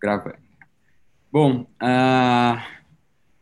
[0.00, 0.36] Gravando.
[1.30, 2.62] Bom, uh,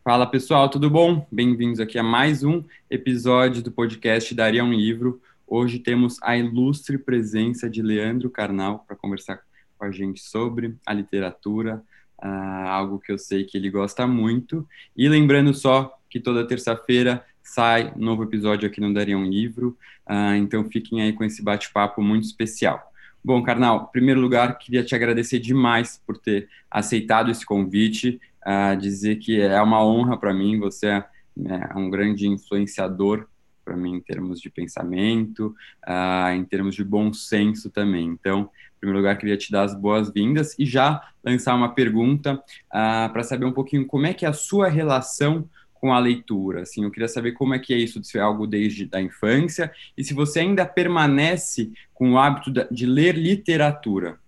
[0.03, 1.27] fala pessoal, tudo bom?
[1.31, 5.21] Bem-vindos aqui a mais um episódio do podcast Daria um Livro.
[5.45, 9.39] Hoje temos a ilustre presença de Leandro Carnal para conversar
[9.77, 11.83] com a gente sobre a literatura,
[12.23, 14.67] uh, algo que eu sei que ele gosta muito.
[14.95, 19.77] E lembrando só que toda terça-feira sai novo episódio aqui no Daria um Livro,
[20.09, 22.91] uh, então fiquem aí com esse bate-papo muito especial.
[23.27, 28.77] Bom, Carnal, em primeiro lugar, queria te agradecer demais por ter aceitado esse convite, uh,
[28.77, 31.03] dizer que é uma honra para mim, você é,
[31.35, 33.27] é um grande influenciador
[33.65, 35.53] para mim em termos de pensamento,
[35.85, 38.05] uh, em termos de bom senso também.
[38.05, 43.11] Então, em primeiro lugar, queria te dar as boas-vindas e já lançar uma pergunta uh,
[43.11, 45.49] para saber um pouquinho como é que é a sua relação
[45.79, 46.61] com a leitura?
[46.61, 49.71] Assim, eu queria saber como é que é isso de ser algo desde a infância
[49.97, 54.19] e se você ainda permanece com o hábito de ler literatura.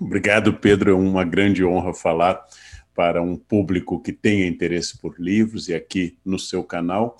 [0.00, 0.90] Obrigado, Pedro.
[0.90, 2.42] É uma grande honra falar
[2.94, 7.16] para um público que tenha interesse por livros e aqui no seu canal.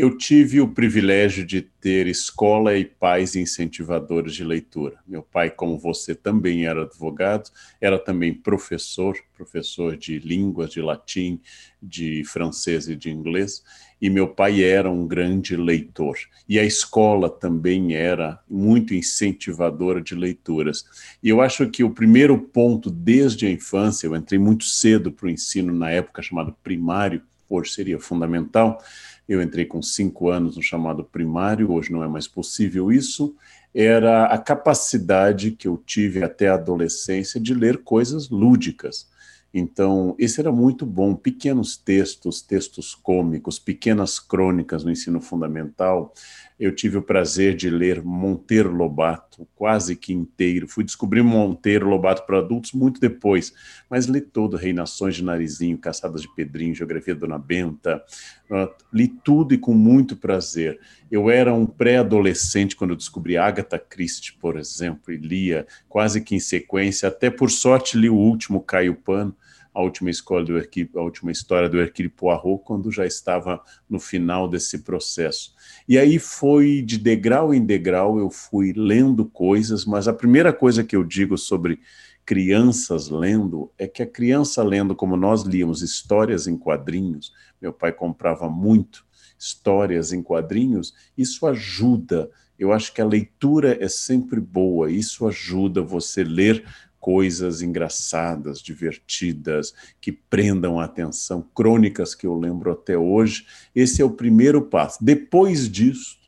[0.00, 4.96] Eu tive o privilégio de ter escola e pais incentivadores de leitura.
[5.06, 11.38] Meu pai, como você, também era advogado, era também professor, professor de línguas, de latim,
[11.82, 13.62] de francês e de inglês,
[14.00, 16.16] e meu pai era um grande leitor.
[16.48, 20.82] E a escola também era muito incentivadora de leituras.
[21.22, 25.26] E eu acho que o primeiro ponto, desde a infância, eu entrei muito cedo para
[25.26, 27.20] o ensino na época chamado primário,
[27.50, 28.82] hoje seria fundamental,
[29.30, 33.32] eu entrei com cinco anos no chamado primário, hoje não é mais possível isso.
[33.72, 39.08] Era a capacidade que eu tive até a adolescência de ler coisas lúdicas.
[39.54, 41.14] Então, esse era muito bom.
[41.14, 46.12] Pequenos textos, textos cômicos, pequenas crônicas no ensino fundamental.
[46.60, 50.68] Eu tive o prazer de ler Monteiro Lobato, quase que inteiro.
[50.68, 53.50] Fui descobrir Monteiro Lobato para adultos muito depois,
[53.88, 58.04] mas li todo, Reinações de Narizinho, Caçadas de Pedrinho, Geografia de Dona Benta.
[58.50, 60.78] Uh, li tudo e com muito prazer.
[61.10, 66.40] Eu era um pré-adolescente quando descobri Agatha Christie, por exemplo, e lia quase que em
[66.40, 67.08] sequência.
[67.08, 69.34] Até por sorte li o último Caio Pano
[69.80, 73.98] a última escola do Hercule, a última história do Hercule Poirot, quando já estava no
[73.98, 75.54] final desse processo.
[75.88, 80.84] E aí foi de degrau em degrau, eu fui lendo coisas, mas a primeira coisa
[80.84, 81.80] que eu digo sobre
[82.24, 87.92] crianças lendo é que a criança lendo, como nós líamos histórias em quadrinhos, meu pai
[87.92, 89.04] comprava muito
[89.38, 92.30] histórias em quadrinhos, isso ajuda.
[92.58, 96.64] Eu acho que a leitura é sempre boa, isso ajuda você ler
[97.00, 103.46] coisas engraçadas, divertidas, que prendam a atenção, crônicas que eu lembro até hoje.
[103.74, 105.02] Esse é o primeiro passo.
[105.02, 106.18] Depois disso,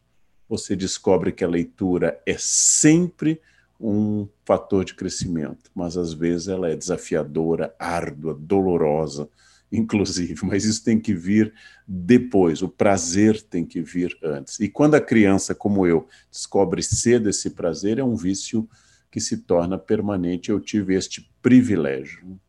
[0.48, 3.40] você descobre que a leitura é sempre
[3.78, 9.28] um fator de crescimento, mas às vezes ela é desafiadora, árdua, dolorosa,
[9.72, 11.52] inclusive, mas isso tem que vir
[11.88, 14.60] depois, o prazer tem que vir antes.
[14.60, 18.68] E quando a criança, como eu, descobre cedo esse prazer, é um vício
[19.12, 20.50] que se torna permanente.
[20.50, 22.40] Eu tive este privilégio.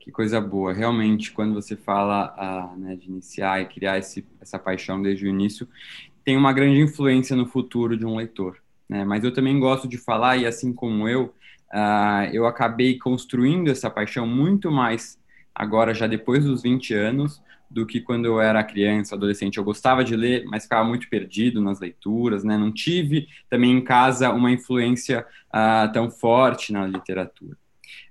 [0.00, 0.72] Que coisa boa.
[0.72, 5.28] Realmente, quando você fala ah, né, de iniciar e criar esse, essa paixão desde o
[5.28, 5.68] início,
[6.24, 8.56] tem uma grande influência no futuro de um leitor.
[8.88, 9.04] Né?
[9.04, 11.34] Mas eu também gosto de falar, e assim como eu,
[11.70, 15.18] ah, eu acabei construindo essa paixão muito mais
[15.54, 19.58] agora, já depois dos 20 anos, do que quando eu era criança, adolescente.
[19.58, 22.56] Eu gostava de ler, mas ficava muito perdido nas leituras, né?
[22.56, 27.56] Não tive também em casa uma influência uh, tão forte na literatura.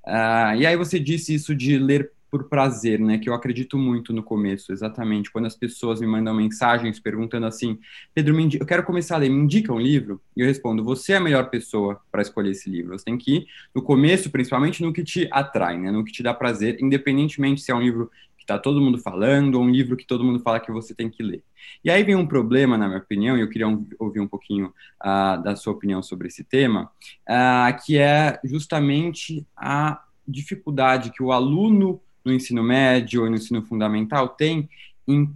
[0.06, 3.18] Uh, e aí você disse isso de ler por prazer, né?
[3.18, 5.31] Que eu acredito muito no começo, exatamente.
[5.31, 7.79] Quando as pessoas me mandam mensagens perguntando assim,
[8.13, 10.22] Pedro, eu quero começar a ler, me indica um livro?
[10.35, 12.97] E eu respondo, você é a melhor pessoa para escolher esse livro.
[12.97, 15.91] Você tem que ir no começo, principalmente no que te atrai, né?
[15.91, 18.12] No que te dá prazer, independentemente se é um livro
[18.47, 21.22] está todo mundo falando, ou um livro que todo mundo fala que você tem que
[21.22, 21.44] ler.
[21.84, 24.74] E aí vem um problema, na minha opinião, e eu queria um, ouvir um pouquinho
[25.03, 26.90] uh, da sua opinião sobre esse tema,
[27.30, 33.62] uh, que é justamente a dificuldade que o aluno no ensino médio ou no ensino
[33.62, 34.69] fundamental tem
[35.07, 35.30] em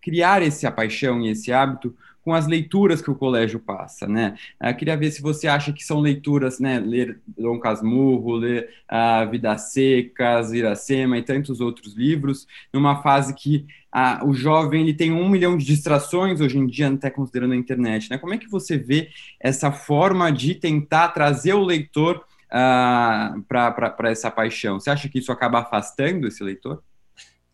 [0.00, 4.34] criar essa paixão e esse hábito com as leituras que o colégio passa, né?
[4.60, 6.78] Eu ah, queria ver se você acha que são leituras, né?
[6.78, 13.34] Ler Dom Casmurro, ler a uh, Vidas Secas, Iracema e tantos outros livros, numa fase
[13.34, 17.52] que uh, o jovem ele tem um milhão de distrações hoje em dia, até considerando
[17.52, 18.18] a internet, né?
[18.18, 19.08] Como é que você vê
[19.40, 24.78] essa forma de tentar trazer o leitor ah, para essa paixão?
[24.78, 26.82] Você acha que isso acaba afastando esse leitor?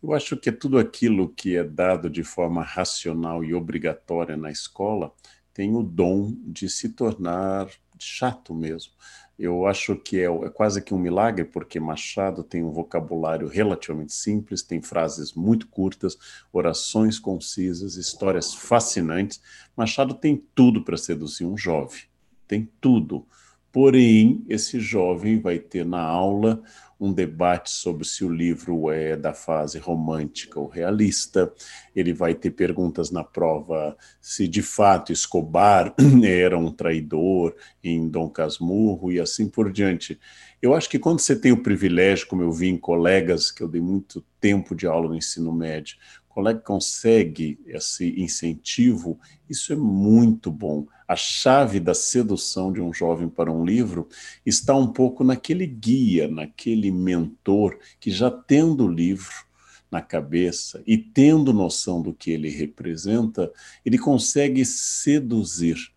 [0.01, 5.11] Eu acho que tudo aquilo que é dado de forma racional e obrigatória na escola
[5.53, 7.67] tem o dom de se tornar
[7.99, 8.93] chato mesmo.
[9.37, 14.13] Eu acho que é, é, quase que um milagre, porque Machado tem um vocabulário relativamente
[14.13, 16.17] simples, tem frases muito curtas,
[16.51, 19.39] orações concisas, histórias fascinantes.
[19.75, 22.01] Machado tem tudo para seduzir um jovem,
[22.47, 23.27] tem tudo.
[23.71, 26.61] Porém, esse jovem vai ter na aula
[26.99, 31.53] um debate sobre se o livro é da fase romântica ou realista.
[31.95, 35.93] Ele vai ter perguntas na prova se de fato Escobar
[36.25, 40.19] era um traidor em Dom Casmurro e assim por diante.
[40.59, 43.67] Eu acho que quando você tem o privilégio, como eu vi em colegas, que eu
[43.67, 45.97] dei muito tempo de aula no ensino médio,
[46.37, 49.19] colega consegue esse incentivo,
[49.49, 50.85] isso é muito bom.
[51.07, 54.07] A chave da sedução de um jovem para um livro
[54.45, 59.33] está um pouco naquele guia, naquele mentor que já tendo o livro
[59.89, 63.51] na cabeça e tendo noção do que ele representa,
[63.83, 65.91] ele consegue seduzir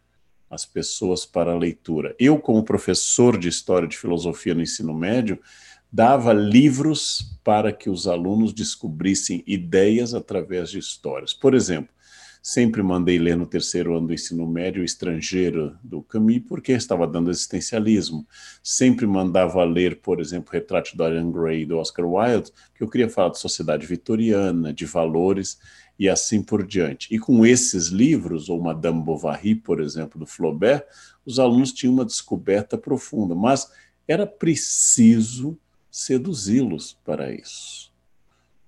[0.49, 2.17] as pessoas para a leitura.
[2.19, 5.39] Eu, como professor de História de Filosofia no ensino médio,
[5.93, 11.33] dava livros para que os alunos descobrissem ideias através de histórias.
[11.33, 11.93] Por exemplo,
[12.43, 17.31] sempre mandei ler no terceiro ano do ensino médio Estrangeiro do Camus, porque estava dando
[17.31, 18.27] existencialismo.
[18.63, 23.09] Sempre mandava ler, por exemplo, Retrato de Dorian Gray do Oscar Wilde, que eu queria
[23.09, 25.59] falar de sociedade vitoriana, de valores
[25.99, 27.15] e assim por diante.
[27.15, 30.85] E com esses livros, ou Madame Bovary, por exemplo, do Flaubert,
[31.27, 33.71] os alunos tinham uma descoberta profunda, mas
[34.09, 35.59] era preciso
[35.91, 37.91] seduzi-los para isso.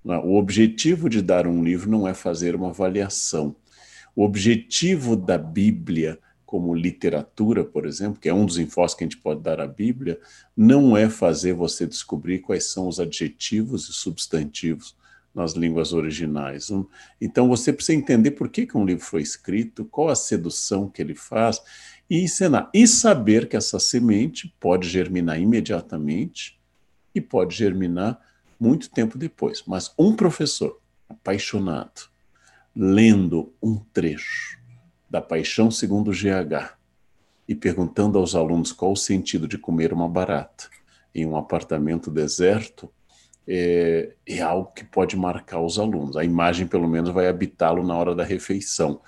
[0.04, 3.54] O objetivo de dar um livro não é fazer uma avaliação.
[4.16, 9.06] O objetivo da Bíblia, como literatura, por exemplo, que é um dos enfoques que a
[9.06, 10.20] gente pode dar à Bíblia,
[10.56, 14.96] não é fazer você descobrir quais são os adjetivos e substantivos
[15.34, 16.68] nas línguas originais.
[17.20, 21.00] Então você precisa entender por que, que um livro foi escrito, qual a sedução que
[21.00, 21.60] ele faz,
[22.10, 22.68] e ensinar.
[22.74, 26.60] E saber que essa semente pode germinar imediatamente
[27.14, 28.20] e pode germinar
[28.58, 29.62] muito tempo depois.
[29.66, 32.08] Mas um professor apaixonado,
[32.74, 34.58] lendo um trecho
[35.10, 36.76] da Paixão segundo GH
[37.46, 40.68] e perguntando aos alunos qual o sentido de comer uma barata
[41.14, 42.90] em um apartamento deserto,
[43.46, 46.16] é, é algo que pode marcar os alunos.
[46.16, 49.00] A imagem, pelo menos, vai habitá-lo na hora da refeição.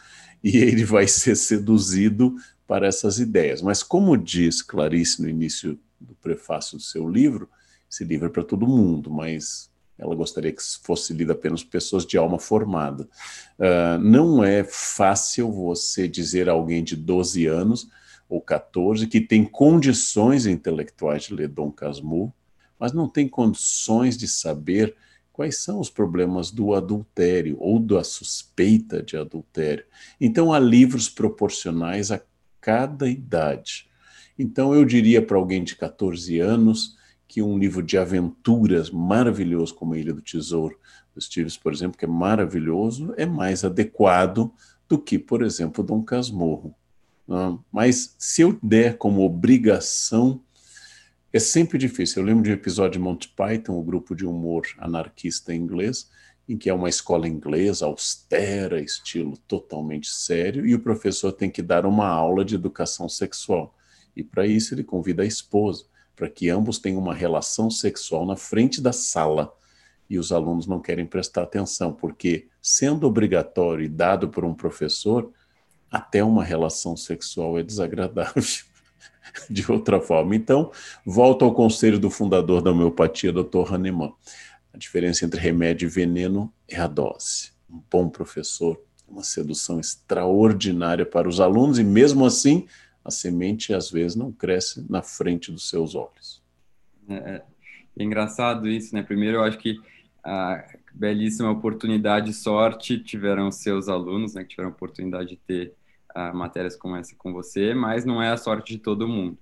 [0.43, 2.35] E ele vai ser seduzido
[2.67, 3.63] para essas ideias.
[3.63, 7.49] Mas, como diz Clarice no início do prefácio do seu livro,
[7.95, 12.05] esse livro é para todo mundo, mas ela gostaria que fosse lido apenas por pessoas
[12.05, 13.09] de alma formada.
[13.57, 17.89] Uh, não é fácil você dizer a alguém de 12 anos
[18.29, 22.35] ou 14 que tem condições intelectuais de ler Dom Casmurro,
[22.79, 24.97] mas não tem condições de saber
[25.33, 29.85] quais são os problemas do adultério ou da suspeita de adultério.
[30.21, 32.21] Então, há livros proporcionais a
[32.61, 33.89] cada idade.
[34.39, 36.97] Então, eu diria para alguém de 14 anos
[37.35, 40.79] que um livro de aventuras maravilhoso como a Ilha do Tesouro
[41.13, 44.53] do Stevens, por exemplo, que é maravilhoso, é mais adequado
[44.89, 46.73] do que, por exemplo, Dom Casmurro.
[47.27, 47.59] Né?
[47.73, 50.41] Mas se eu der como obrigação,
[51.33, 52.23] é sempre difícil.
[52.23, 56.09] Eu lembro de um episódio de Monty Python, o grupo de humor anarquista inglês,
[56.49, 61.63] em que é uma escola inglesa austera, estilo totalmente sério, e o professor tem que
[61.63, 63.77] dar uma aula de educação sexual.
[64.15, 68.37] E para isso ele convida a esposa para que ambos tenham uma relação sexual na
[68.37, 69.53] frente da sala.
[70.09, 75.33] E os alunos não querem prestar atenção, porque, sendo obrigatório e dado por um professor,
[75.91, 78.43] até uma relação sexual é desagradável
[79.49, 80.37] de outra forma.
[80.37, 80.71] Então,
[81.05, 83.73] volto ao conselho do fundador da homeopatia, Dr.
[83.73, 84.13] Hahnemann.
[84.73, 87.53] A diferença entre remédio e veneno é a dose.
[87.71, 92.67] Um bom professor, uma sedução extraordinária para os alunos, e mesmo assim,
[93.05, 96.43] a semente às vezes não cresce na frente dos seus olhos.
[97.09, 97.43] É, é,
[97.99, 99.03] é engraçado isso, né?
[99.03, 99.79] Primeiro, eu acho que
[100.25, 104.43] a belíssima oportunidade e sorte tiveram seus alunos, né?
[104.43, 105.75] Que tiveram a oportunidade de ter
[106.17, 109.37] uh, matérias como essa com você, mas não é a sorte de todo mundo.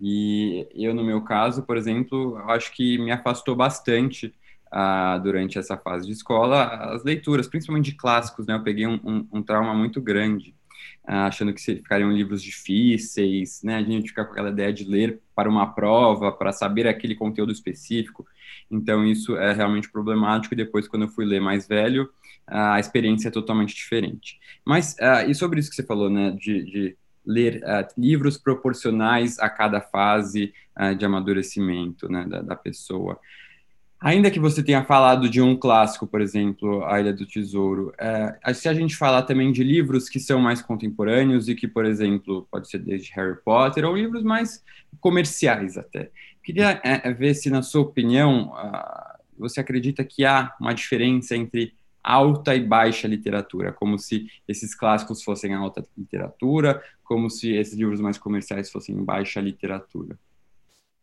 [0.00, 4.34] E eu, no meu caso, por exemplo, acho que me afastou bastante
[4.66, 8.54] uh, durante essa fase de escola as leituras, principalmente de clássicos, né?
[8.54, 10.54] Eu peguei um, um, um trauma muito grande
[11.04, 13.76] achando que ficariam livros difíceis, né?
[13.76, 17.52] A gente fica com aquela ideia de ler para uma prova, para saber aquele conteúdo
[17.52, 18.26] específico.
[18.70, 20.54] Então, isso é realmente problemático.
[20.54, 22.08] E depois, quando eu fui ler mais velho,
[22.46, 24.38] a experiência é totalmente diferente.
[24.64, 26.32] Mas, uh, e sobre isso que você falou, né?
[26.32, 27.60] De, de ler
[27.98, 30.54] livros proporcionais a cada fase
[30.96, 33.18] de amadurecimento né, da, da pessoa.
[34.06, 38.54] Ainda que você tenha falado de um clássico, por exemplo, A Ilha do Tesouro, é,
[38.54, 42.46] se a gente falar também de livros que são mais contemporâneos e que, por exemplo,
[42.48, 44.62] pode ser desde Harry Potter ou livros mais
[45.00, 46.12] comerciais até.
[46.40, 51.34] Queria é, é ver se, na sua opinião, uh, você acredita que há uma diferença
[51.34, 57.74] entre alta e baixa literatura, como se esses clássicos fossem alta literatura, como se esses
[57.74, 60.16] livros mais comerciais fossem baixa literatura.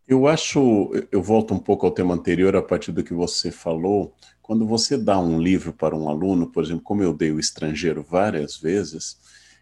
[0.05, 4.13] Eu acho, eu volto um pouco ao tema anterior a partir do que você falou.
[4.41, 8.03] Quando você dá um livro para um aluno, por exemplo, como eu dei o Estrangeiro
[8.03, 9.17] várias vezes,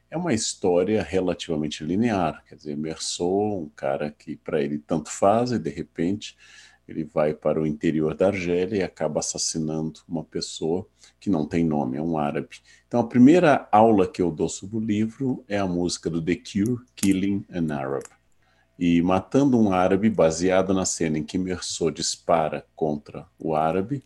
[0.10, 2.44] é uma história relativamente linear.
[2.50, 6.36] Quer dizer, Mersou, um cara que para ele tanto faz e de repente
[6.88, 10.88] ele vai para o interior da Argélia e acaba assassinando uma pessoa
[11.20, 12.62] que não tem nome, é um árabe.
[12.88, 16.36] Então a primeira aula que eu dou sobre o livro é a música do The
[16.36, 18.21] Cure, Killing an Arab
[18.82, 23.98] e matando um árabe baseado na cena em que Mersot dispara contra o árabe,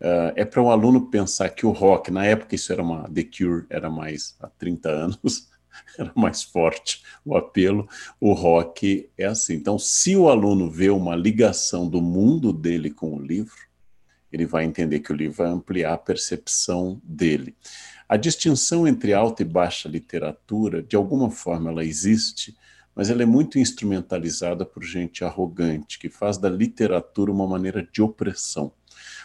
[0.00, 3.08] uh, é para o um aluno pensar que o rock, na época isso era uma,
[3.08, 5.48] The Cure era mais, há 30 anos,
[5.96, 7.88] era mais forte o apelo,
[8.20, 9.54] o rock é assim.
[9.54, 13.54] Então, se o aluno vê uma ligação do mundo dele com o livro,
[14.32, 17.54] ele vai entender que o livro vai ampliar a percepção dele.
[18.08, 22.56] A distinção entre alta e baixa literatura, de alguma forma, ela existe,
[22.96, 28.00] mas ela é muito instrumentalizada por gente arrogante, que faz da literatura uma maneira de
[28.00, 28.72] opressão.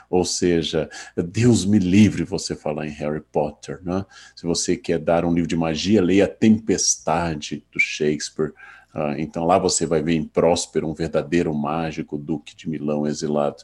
[0.09, 3.79] Ou seja, Deus me livre você falar em Harry Potter.
[3.81, 4.05] Né?
[4.35, 8.51] Se você quer dar um livro de magia, leia Tempestade, do Shakespeare.
[8.93, 13.63] Uh, então lá você vai ver em Próspero um verdadeiro mágico, Duque de Milão exilado.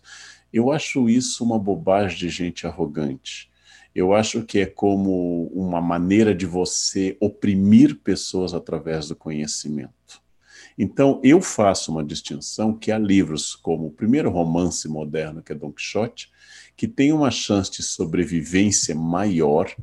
[0.54, 3.52] Eu acho isso uma bobagem de gente arrogante
[3.98, 10.22] eu acho que é como uma maneira de você oprimir pessoas através do conhecimento.
[10.78, 15.56] Então, eu faço uma distinção que há livros como o primeiro romance moderno, que é
[15.56, 16.32] Don Quixote,
[16.76, 19.76] que tem uma chance de sobrevivência maior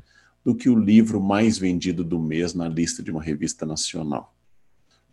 [0.44, 4.32] do que o livro mais vendido do mês na lista de uma revista nacional.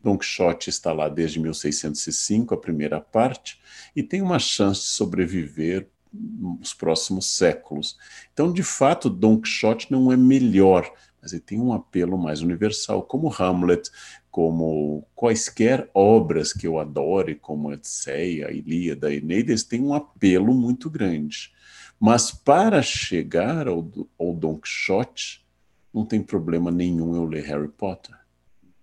[0.03, 3.59] Don Quixote está lá desde 1605, a primeira parte,
[3.95, 7.97] e tem uma chance de sobreviver nos próximos séculos.
[8.33, 10.91] Então, de fato, Don Quixote não é melhor,
[11.21, 13.89] mas ele tem um apelo mais universal, como Hamlet,
[14.29, 20.89] como quaisquer obras que eu adore, como Odisseia, Ilíada, Eneida, eles têm um apelo muito
[20.89, 21.53] grande.
[21.99, 23.87] Mas para chegar ao,
[24.17, 25.45] ao Don Quixote,
[25.93, 28.15] não tem problema nenhum eu ler Harry Potter.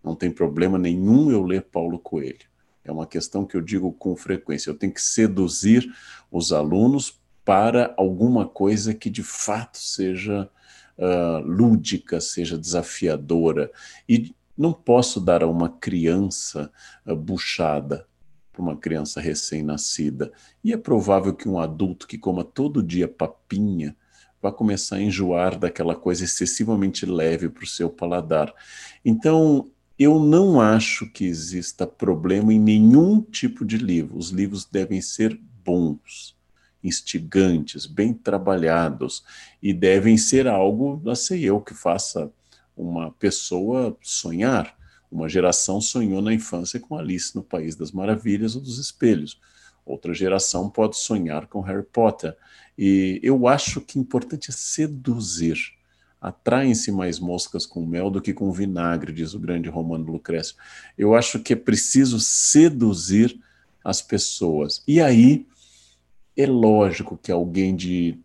[0.05, 2.47] Não tem problema nenhum eu ler Paulo Coelho.
[2.85, 4.71] É uma questão que eu digo com frequência.
[4.71, 5.93] Eu tenho que seduzir
[6.31, 7.18] os alunos
[7.49, 10.51] para alguma coisa que de fato seja
[10.99, 13.73] uh, lúdica, seja desafiadora.
[14.07, 16.71] E não posso dar a uma criança
[17.07, 18.07] uh, buchada,
[18.53, 20.31] para uma criança recém-nascida.
[20.63, 23.97] E é provável que um adulto que coma todo dia papinha
[24.43, 28.53] vai começar a enjoar daquela coisa excessivamente leve para o seu paladar.
[29.03, 34.19] Então, eu não acho que exista problema em nenhum tipo de livro.
[34.19, 36.37] Os livros devem ser bons,
[36.83, 39.25] instigantes, bem trabalhados
[39.63, 42.31] e devem ser algo, não sei eu, que faça
[42.77, 44.77] uma pessoa sonhar.
[45.11, 49.41] Uma geração sonhou na infância com Alice no País das Maravilhas ou dos Espelhos.
[49.85, 52.37] Outra geração pode sonhar com Harry Potter.
[52.77, 55.79] E eu acho que o importante é seduzir
[56.21, 60.57] atraem-se mais moscas com mel do que com vinagre, diz o grande Romano Lucrécio.
[60.97, 63.39] Eu acho que é preciso seduzir
[63.85, 64.83] as pessoas.
[64.87, 65.47] E aí
[66.39, 68.17] é lógico que alguém de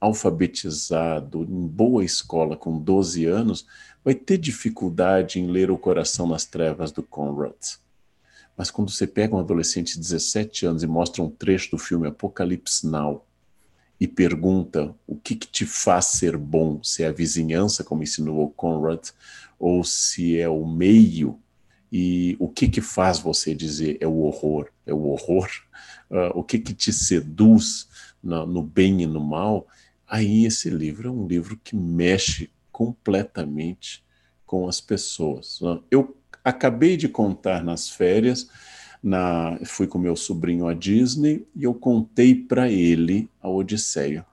[0.00, 3.66] alfabetizado, em boa escola, com 12 anos,
[4.04, 7.56] vai ter dificuldade em ler O Coração nas Trevas do Conrad.
[8.56, 12.06] Mas quando você pega um adolescente de 17 anos e mostra um trecho do filme
[12.06, 13.26] Apocalipse Now,
[13.98, 18.44] e pergunta o que, que, te faz ser bom, se é a vizinhança, como ensinou
[18.44, 19.08] o Conrad,
[19.58, 21.40] ou se é o meio,
[21.90, 25.48] e o que, que faz você dizer é o horror, é o horror,
[26.10, 27.88] uh, o que, que te seduz
[28.22, 29.66] no, no bem e no mal,
[30.06, 34.04] aí esse livro é um livro que mexe completamente
[34.44, 35.60] com as pessoas.
[35.90, 38.48] Eu acabei de contar nas férias
[39.02, 44.26] na, fui com meu sobrinho à Disney e eu contei para ele a Odisseia.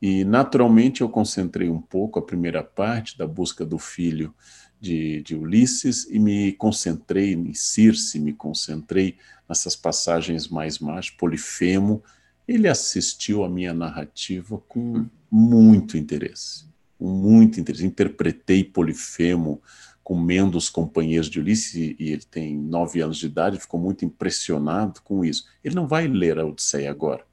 [0.00, 4.34] E naturalmente eu concentrei um pouco a primeira parte da busca do filho
[4.80, 9.16] de, de Ulisses e me concentrei em Circe, me concentrei
[9.48, 12.02] nessas passagens mais mágicas, Polifemo.
[12.46, 16.66] Ele assistiu a minha narrativa com muito interesse,
[16.98, 17.84] com muito interesse.
[17.84, 19.60] Interpretei Polifemo
[20.08, 25.02] comendo os companheiros de Ulisses, e ele tem nove anos de idade, ficou muito impressionado
[25.02, 25.44] com isso.
[25.62, 27.26] Ele não vai ler a Odisseia agora,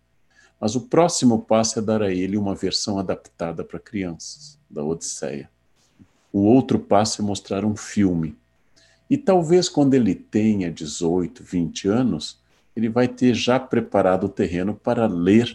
[0.60, 5.50] Mas o próximo passo é dar a ele uma versão adaptada para crianças da Odisseia.
[6.34, 8.36] O outro passo é mostrar um filme.
[9.10, 12.40] E talvez quando ele tenha 18, 20 anos,
[12.76, 15.52] ele vai ter já preparado o terreno para ler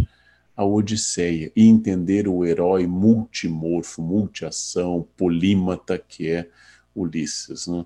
[0.56, 6.48] a Odisseia e entender o herói multimorfo, multiação, polímata que é
[6.94, 7.66] Ulisses.
[7.66, 7.84] Né?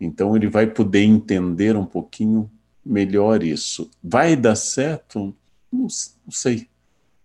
[0.00, 2.50] Então ele vai poder entender um pouquinho
[2.84, 3.90] melhor isso.
[4.02, 5.34] Vai dar certo?
[5.72, 6.68] Não, não sei,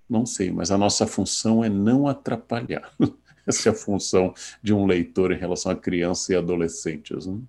[0.10, 2.92] não sei, mas a nossa função é não atrapalhar.
[3.46, 7.26] Essa é a função de um leitor em relação a crianças e adolescentes.
[7.26, 7.40] Né?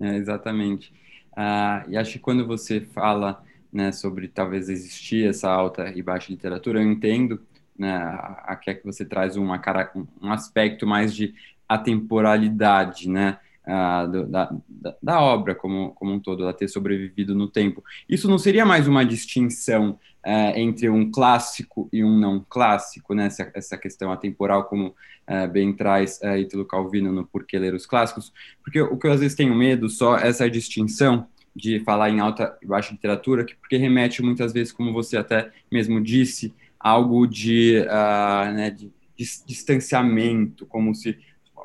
[0.00, 0.92] É, exatamente.
[1.36, 6.32] Ah, e acho que quando você fala né, sobre talvez existir essa alta e baixa
[6.32, 7.40] literatura, eu entendo
[7.78, 7.96] né,
[8.66, 9.60] é que você traz uma,
[10.20, 11.34] um aspecto mais de
[11.68, 13.38] atemporalidade, né?
[13.66, 14.50] Uh, do, da,
[15.02, 17.84] da, obra como, como um todo, ela ter sobrevivido no tempo.
[18.08, 23.26] Isso não seria mais uma distinção uh, entre um clássico e um não clássico, né?
[23.26, 24.88] essa, essa questão atemporal, como
[25.28, 28.32] uh, bem traz uh, Ítalo Calvino no Porquê Ler os Clássicos?
[28.62, 32.20] Porque o que eu às vezes tenho medo só é essa distinção de falar em
[32.20, 37.84] alta e baixa literatura, porque remete muitas vezes, como você até mesmo disse, algo de,
[38.54, 41.18] né, de, distanciamento, como se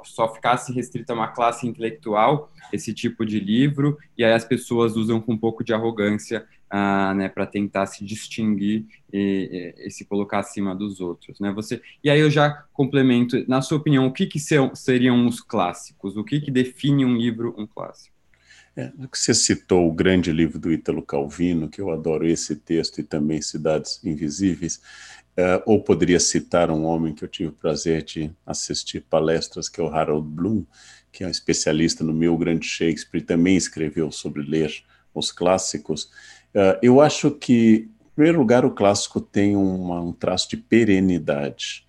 [0.03, 4.95] só ficasse restrito a uma classe intelectual esse tipo de livro, e aí as pessoas
[4.95, 6.45] usam com um pouco de arrogância
[7.15, 11.39] né, para tentar se distinguir e, e, e, se colocar acima dos outros.
[11.39, 11.51] Né?
[11.53, 16.17] Você, e aí eu já complemento, na sua opinião, o que, que seriam os clássicos?
[16.17, 18.13] O que, que define um livro um clássico?
[18.75, 23.03] É, você citou o grande livro do Ítalo Calvino, que eu adoro esse texto e
[23.03, 24.81] também Cidades Invisíveis.
[25.37, 29.81] Uh, ou poderia citar um homem que eu tive o prazer de assistir palestras, que
[29.81, 30.63] é o Harold Bloom,
[31.11, 36.09] que é um especialista no meu grande Shakespeare, e também escreveu sobre ler os clássicos.
[36.53, 41.86] Uh, eu acho que, em primeiro lugar, o clássico tem uma, um traço de perenidade.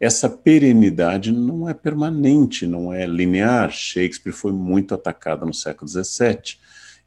[0.00, 3.70] Essa perenidade não é permanente, não é linear.
[3.70, 6.58] Shakespeare foi muito atacado no século XVII,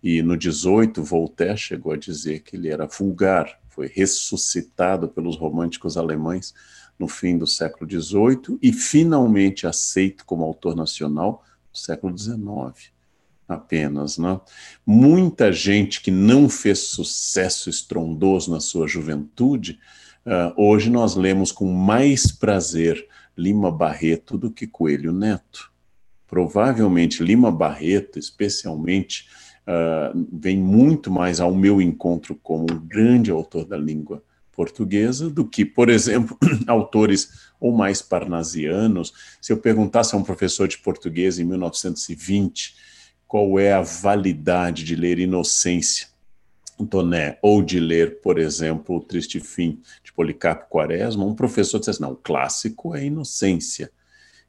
[0.04, 5.96] e no XVIII, Voltaire chegou a dizer que ele era vulgar, foi ressuscitado pelos românticos
[5.96, 6.54] alemães
[6.98, 12.92] no fim do século XVIII e finalmente aceito como autor nacional no século XIX
[13.54, 14.18] apenas.
[14.18, 14.40] Né?
[14.86, 19.80] Muita gente que não fez sucesso estrondoso na sua juventude,
[20.26, 25.72] uh, hoje nós lemos com mais prazer Lima Barreto do que Coelho Neto.
[26.28, 29.28] Provavelmente Lima Barreto, especialmente
[29.68, 35.46] uh, vem muito mais ao meu encontro como um grande autor da língua portuguesa do
[35.46, 36.38] que, por exemplo,
[36.68, 39.14] autores ou mais parnasianos.
[39.42, 42.76] Se eu perguntasse a um professor de português em 1920
[43.32, 46.10] qual é a validade de ler Inocência,
[46.90, 51.92] Toné, ou de ler, por exemplo, O Triste Fim, de Policarpo Quaresma, um professor disse
[51.92, 53.90] assim, não, o clássico é Inocência.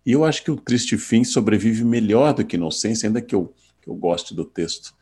[0.05, 3.55] E eu acho que O Triste Fim sobrevive melhor do que Inocência, ainda que eu,
[3.81, 4.93] que eu goste do texto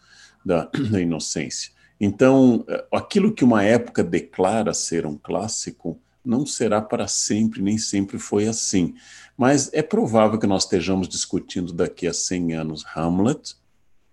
[0.44, 1.72] da, da inocência.
[1.98, 7.78] Então, eh, aquilo que uma época declara ser um clássico não será para sempre, nem
[7.78, 8.94] sempre foi assim.
[9.38, 13.58] Mas é provável que nós estejamos discutindo daqui a 100 anos Hamlet,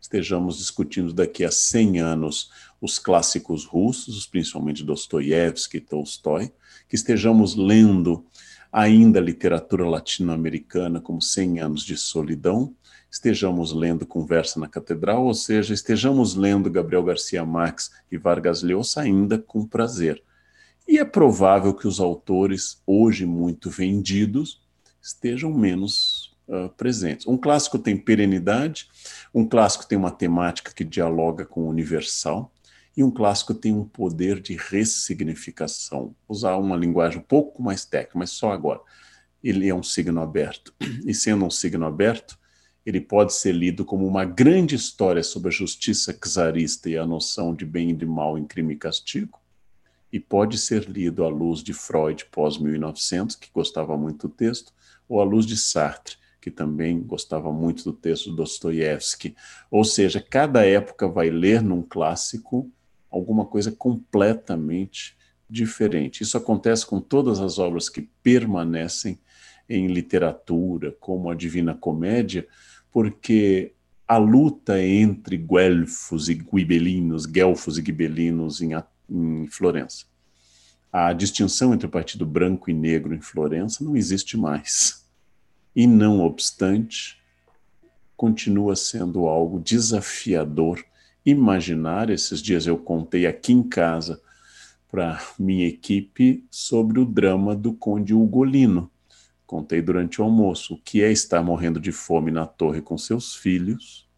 [0.08, 6.50] estejamos discutindo daqui a 100 anos os clássicos russos, principalmente Dostoiévski e Tolstói,
[6.88, 8.26] que estejamos lendo
[8.72, 12.74] ainda literatura latino-americana como 100 anos de solidão,
[13.12, 19.02] estejamos lendo Conversa na Catedral, ou seja, estejamos lendo Gabriel Garcia Marques e Vargas Llosa
[19.02, 20.24] ainda com prazer.
[20.88, 24.62] E é provável que os autores, hoje muito vendidos,
[25.02, 26.17] estejam menos
[26.48, 27.28] uh, presentes.
[27.28, 28.88] Um clássico tem perenidade,
[29.34, 32.52] um clássico tem uma temática que dialoga com o universal,
[32.96, 36.16] e um clássico tem um poder de ressignificação.
[36.28, 38.82] Usar uma linguagem um pouco mais técnica, mas só agora.
[39.44, 40.74] Ele é um signo aberto.
[41.06, 42.40] E sendo um signo aberto,
[42.84, 47.54] ele pode ser lido como uma grande história sobre a justiça czarista e a noção
[47.54, 49.40] de bem e de mal em crime e castigo,
[50.12, 54.74] e pode ser lido à luz de Freud pós-1900, que gostava muito do texto,
[55.08, 56.16] ou à luz de Sartre,
[56.48, 59.36] que também gostava muito do texto de Dostoiévski.
[59.70, 62.72] Ou seja, cada época vai ler num clássico
[63.12, 65.18] alguma coisa completamente
[65.50, 66.24] diferente.
[66.24, 69.20] Isso acontece com todas as obras que permanecem
[69.68, 72.48] em literatura, como a Divina Comédia,
[72.94, 73.74] porque
[74.08, 78.72] a luta entre guelfos e guibelinos, guelfos e gibelinos em,
[79.10, 80.06] em Florença.
[80.94, 85.06] A distinção entre o Partido Branco e Negro em Florença não existe mais.
[85.78, 87.22] E, não obstante,
[88.16, 90.84] continua sendo algo desafiador
[91.24, 92.10] imaginar.
[92.10, 94.20] Esses dias eu contei aqui em casa
[94.90, 98.90] para minha equipe sobre o drama do Conde Ugolino.
[99.46, 103.36] Contei durante o almoço o que é estar morrendo de fome na torre com seus
[103.36, 104.10] filhos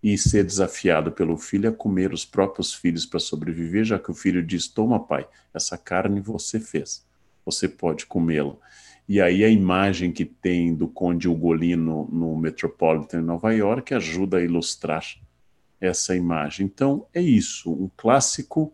[0.00, 4.14] e ser desafiado pelo filho a comer os próprios filhos para sobreviver, já que o
[4.14, 7.04] filho diz: Toma, pai, essa carne você fez,
[7.44, 8.56] você pode comê-la.
[9.12, 14.38] E aí a imagem que tem do Conde Ugolino no Metropolitan em Nova York ajuda
[14.38, 15.04] a ilustrar
[15.78, 16.64] essa imagem.
[16.64, 18.72] Então é isso, um clássico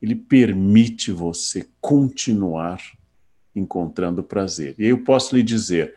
[0.00, 2.80] ele permite você continuar
[3.54, 4.74] encontrando prazer.
[4.78, 5.94] E aí eu posso lhe dizer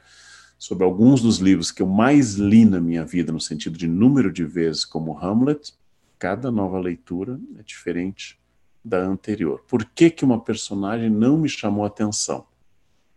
[0.59, 4.33] sobre alguns dos livros que eu mais li na minha vida, no sentido de número
[4.33, 5.73] de vezes, como Hamlet,
[6.19, 8.37] cada nova leitura é diferente
[8.83, 9.63] da anterior.
[9.65, 12.45] Por que, que uma personagem não me chamou atenção?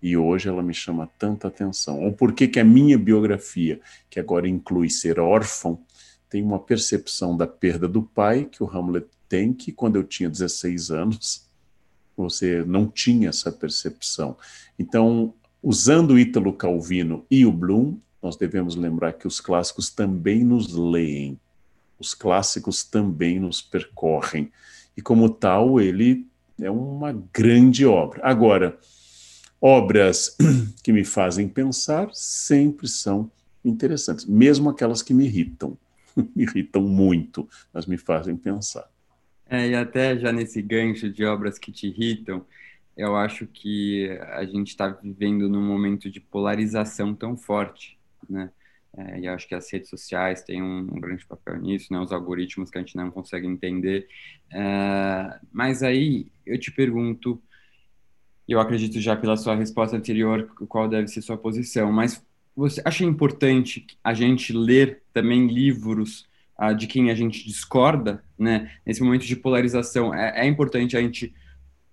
[0.02, 2.02] E hoje ela me chama tanta atenção.
[2.02, 5.78] Ou por que, que a minha biografia, que agora inclui ser órfão,
[6.28, 10.30] tem uma percepção da perda do pai que o Hamlet tem, que quando eu tinha
[10.30, 11.46] 16 anos,
[12.16, 14.36] você não tinha essa percepção.
[14.78, 20.74] Então, usando Ítalo Calvino e o Bloom, nós devemos lembrar que os clássicos também nos
[20.74, 21.38] leem,
[21.98, 24.52] os clássicos também nos percorrem,
[24.96, 26.26] e como tal, ele
[26.60, 28.20] é uma grande obra.
[28.22, 28.78] Agora,
[29.60, 30.36] obras
[30.82, 33.30] que me fazem pensar sempre são
[33.64, 35.76] interessantes, mesmo aquelas que me irritam.
[36.34, 38.88] me irritam muito, mas me fazem pensar.
[39.48, 42.44] É, e até já nesse gancho de obras que te irritam,
[42.96, 48.50] eu acho que a gente está vivendo num momento de polarização tão forte, né?
[48.96, 52.00] É, e acho que as redes sociais têm um, um, grande papel nisso, né?
[52.00, 54.08] Os algoritmos que a gente não consegue entender.
[54.52, 57.40] É, mas aí eu te pergunto,
[58.52, 62.24] eu acredito já pela sua resposta anterior, qual deve ser sua posição, mas
[62.56, 66.26] você acha importante a gente ler também livros
[66.60, 68.70] uh, de quem a gente discorda, né?
[68.84, 71.32] Nesse momento de polarização, é, é importante a gente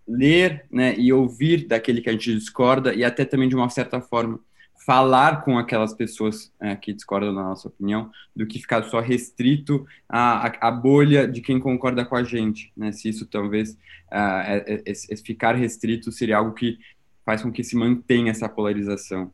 [0.07, 3.99] ler, né, e ouvir daquele que a gente discorda e até também de uma certa
[3.99, 4.39] forma
[4.87, 9.85] falar com aquelas pessoas é, que discordam da nossa opinião, do que ficar só restrito
[10.07, 12.93] à, à, bolha de quem concorda com a gente, né?
[12.93, 16.79] Se isso talvez uh, é, é, ficar restrito seria algo que
[17.25, 19.29] faz com que se mantenha essa polarização.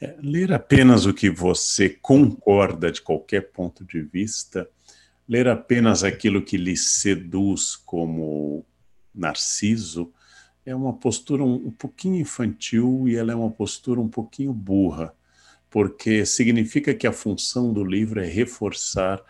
[0.00, 4.66] É, ler apenas o que você concorda de qualquer ponto de vista,
[5.28, 8.64] ler apenas aquilo que lhe seduz como
[9.14, 10.10] Narciso,
[10.70, 15.12] é uma postura um, um pouquinho infantil e ela é uma postura um pouquinho burra,
[15.68, 19.22] porque significa que a função do livro é reforçar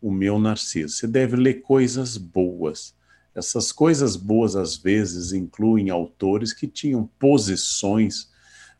[0.00, 0.94] o meu Narciso.
[0.94, 2.94] Você deve ler coisas boas.
[3.34, 8.30] Essas coisas boas, às vezes, incluem autores que tinham posições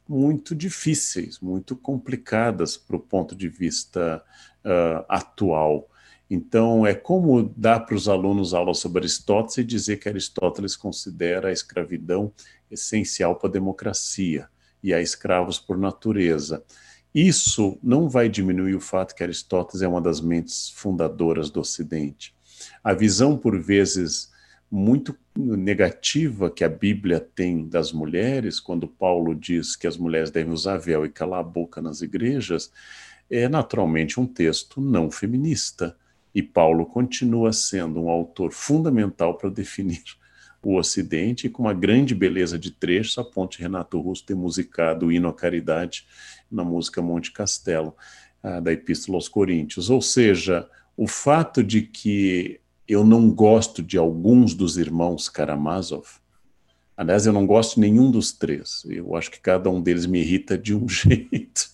[0.06, 4.22] muito difíceis, muito complicadas para o ponto de vista
[4.64, 5.88] uh, atual.
[6.34, 11.48] Então, é como dar para os alunos aula sobre Aristóteles e dizer que Aristóteles considera
[11.48, 12.32] a escravidão
[12.70, 14.48] essencial para a democracia
[14.82, 16.64] e há escravos por natureza.
[17.14, 22.34] Isso não vai diminuir o fato que Aristóteles é uma das mentes fundadoras do Ocidente.
[22.82, 24.32] A visão, por vezes,
[24.70, 30.50] muito negativa que a Bíblia tem das mulheres, quando Paulo diz que as mulheres devem
[30.50, 32.72] usar véu e calar a boca nas igrejas,
[33.30, 35.94] é naturalmente um texto não feminista.
[36.34, 40.02] E Paulo continua sendo um autor fundamental para definir
[40.62, 45.06] o Ocidente, e com uma grande beleza de trechos, a ponte Renato Russo ter musicado
[45.06, 46.06] o hino à caridade
[46.50, 47.94] na música Monte Castelo,
[48.42, 49.90] ah, da Epístola aos Coríntios.
[49.90, 56.06] Ou seja, o fato de que eu não gosto de alguns dos irmãos Karamazov.
[56.96, 58.84] Aliás, eu não gosto de nenhum dos três.
[58.86, 61.70] Eu acho que cada um deles me irrita de um jeito.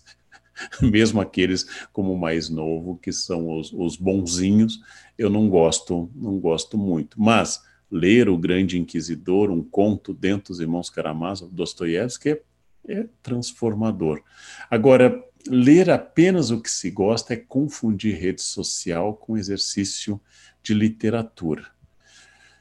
[0.82, 4.80] Mesmo aqueles como o mais novo, que são os, os bonzinhos,
[5.16, 7.20] eu não gosto, não gosto muito.
[7.20, 12.42] Mas ler O Grande Inquisidor, um conto dentro dos irmãos Karamazov, Dostoiévski, é,
[12.88, 14.22] é transformador.
[14.70, 20.20] Agora, ler apenas o que se gosta é confundir rede social com exercício
[20.62, 21.66] de literatura.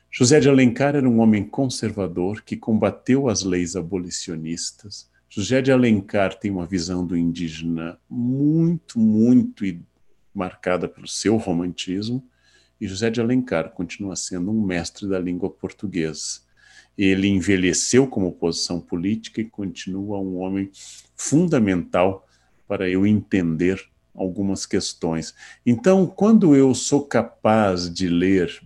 [0.09, 5.09] José de Alencar era um homem conservador que combateu as leis abolicionistas.
[5.29, 9.63] José de Alencar tem uma visão do indígena muito, muito
[10.33, 12.23] marcada pelo seu romantismo,
[12.79, 16.41] e José de Alencar continua sendo um mestre da língua portuguesa.
[16.97, 20.69] Ele envelheceu como posição política e continua um homem
[21.15, 22.27] fundamental
[22.67, 25.33] para eu entender algumas questões.
[25.65, 28.61] Então, quando eu sou capaz de ler,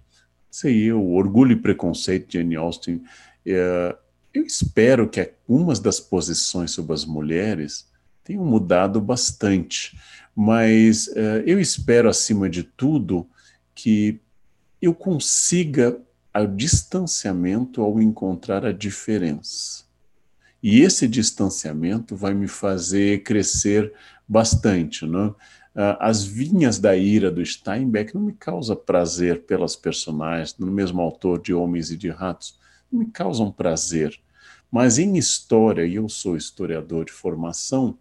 [0.50, 3.02] sei eu, Orgulho e Preconceito de Jane Austen,
[3.46, 3.96] é,
[4.34, 7.88] eu espero que algumas das posições sobre as mulheres
[8.24, 9.98] tenham mudado bastante,
[10.36, 13.28] mas é, eu espero, acima de tudo,
[13.76, 14.20] que
[14.82, 16.00] eu consiga
[16.34, 19.84] ao distanciamento ao encontrar a diferença.
[20.64, 23.92] E esse distanciamento vai me fazer crescer
[24.28, 25.06] bastante.
[25.06, 25.34] Né?
[26.00, 31.42] As vinhas da ira do Steinbeck não me causa prazer pelas personagens, no mesmo autor
[31.42, 32.60] de Homens e de Ratos,
[32.92, 34.20] me causam prazer.
[34.72, 37.98] Mas em história, e eu sou historiador de formação,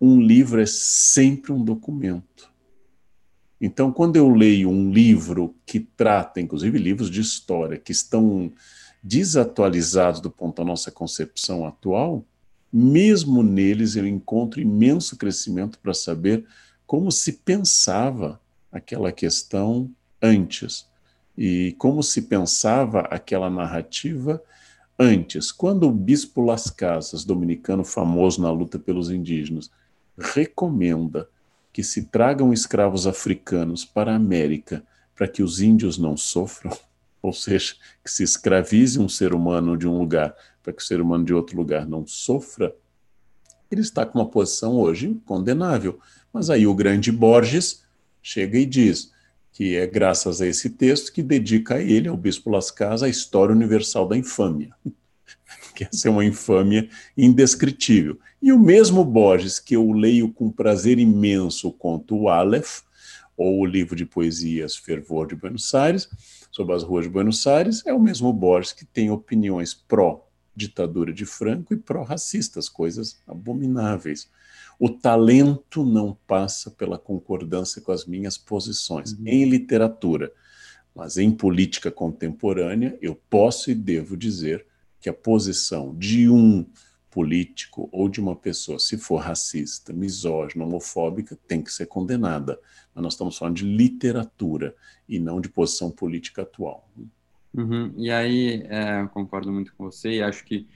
[0.00, 2.50] um livro é sempre um documento.
[3.60, 8.52] Então, quando eu leio um livro que trata, inclusive livros de história, que estão
[9.02, 12.24] desatualizados do ponto da nossa concepção atual,
[12.72, 16.44] mesmo neles eu encontro imenso crescimento para saber
[16.86, 20.90] como se pensava aquela questão antes
[21.36, 24.42] e como se pensava aquela narrativa
[24.98, 25.50] antes.
[25.50, 29.70] Quando o bispo Las Casas, dominicano famoso na luta pelos indígenas,
[30.16, 31.28] recomenda
[31.72, 36.76] que se tragam escravos africanos para a América para que os índios não sofram,
[37.22, 41.00] ou seja, que se escravize um ser humano de um lugar para que o ser
[41.00, 42.74] humano de outro lugar não sofra,
[43.70, 45.98] ele está com uma posição hoje condenável.
[46.32, 47.82] Mas aí o grande Borges
[48.22, 49.11] chega e diz
[49.52, 53.08] que é graças a esse texto que dedica a ele, ao Bispo Las Casas, a
[53.08, 54.74] história universal da infâmia.
[55.74, 58.18] que essa é uma infâmia indescritível.
[58.40, 62.80] E o mesmo Borges, que eu leio com prazer imenso o conto Aleph,
[63.36, 66.08] ou o livro de poesias Fervor de Buenos Aires,
[66.50, 71.24] sobre as ruas de Buenos Aires, é o mesmo Borges que tem opiniões pró-ditadura de
[71.24, 74.28] Franco e pró-racistas, coisas abomináveis.
[74.78, 79.26] O talento não passa pela concordância com as minhas posições uhum.
[79.26, 80.32] em literatura,
[80.94, 84.66] mas em política contemporânea eu posso e devo dizer
[85.00, 86.66] que a posição de um
[87.10, 92.58] político ou de uma pessoa, se for racista, misógina, homofóbica, tem que ser condenada.
[92.94, 94.74] Mas nós estamos falando de literatura
[95.06, 96.88] e não de posição política atual.
[97.52, 97.92] Uhum.
[97.98, 100.66] E aí, é, concordo muito com você e acho que,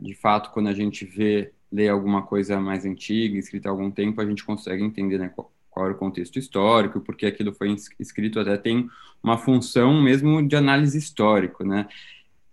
[0.00, 4.20] de fato, quando a gente vê, lê alguma coisa mais antiga, escrita há algum tempo,
[4.20, 8.40] a gente consegue entender né, qual, qual era o contexto histórico, porque aquilo foi escrito
[8.40, 8.88] até tem
[9.22, 11.86] uma função mesmo de análise histórico, né?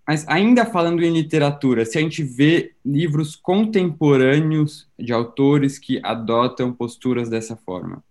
[0.08, 6.72] Mas ainda falando em literatura, se a gente vê livros contemporâneos de autores que adotam
[6.72, 8.04] posturas dessa forma.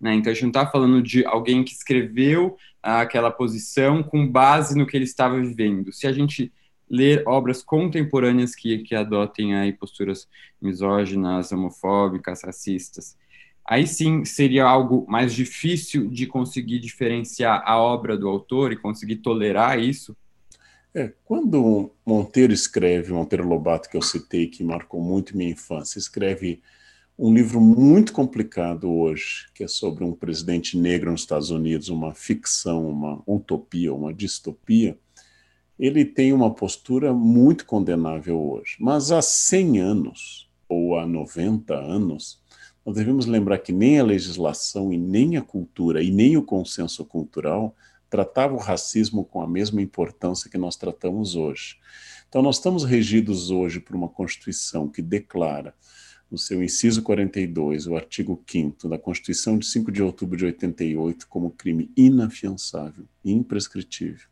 [0.00, 0.14] Né?
[0.14, 4.86] Então a gente não está falando de alguém que escreveu aquela posição com base no
[4.86, 5.92] que ele estava vivendo.
[5.92, 6.52] Se a gente
[6.88, 10.28] ler obras contemporâneas que, que adotem aí posturas
[10.60, 13.16] misóginas, homofóbicas, racistas,
[13.64, 19.16] aí sim seria algo mais difícil de conseguir diferenciar a obra do autor e conseguir
[19.16, 20.16] tolerar isso?
[20.94, 26.62] É, quando Monteiro escreve, Monteiro Lobato, que eu citei, que marcou muito minha infância, escreve
[27.18, 32.14] um livro muito complicado hoje, que é sobre um presidente negro nos Estados Unidos, uma
[32.14, 34.98] ficção, uma utopia, uma distopia,
[35.78, 38.76] ele tem uma postura muito condenável hoje.
[38.80, 42.40] Mas há 100 anos, ou há 90 anos,
[42.84, 47.04] nós devemos lembrar que nem a legislação e nem a cultura e nem o consenso
[47.04, 47.74] cultural
[48.08, 51.76] tratava o racismo com a mesma importância que nós tratamos hoje.
[52.28, 55.74] Então, nós estamos regidos hoje por uma Constituição que declara,
[56.30, 61.26] no seu inciso 42, o artigo 5 da Constituição de 5 de outubro de 88,
[61.28, 64.28] como crime inafiançável, imprescritível.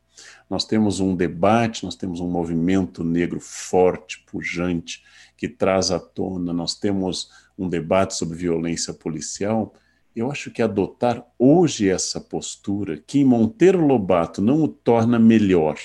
[0.49, 5.03] Nós temos um debate, nós temos um movimento negro forte, pujante,
[5.37, 9.75] que traz à tona, nós temos um debate sobre violência policial
[10.15, 15.77] eu acho que adotar hoje essa postura, que em Monteiro Lobato não o torna melhor,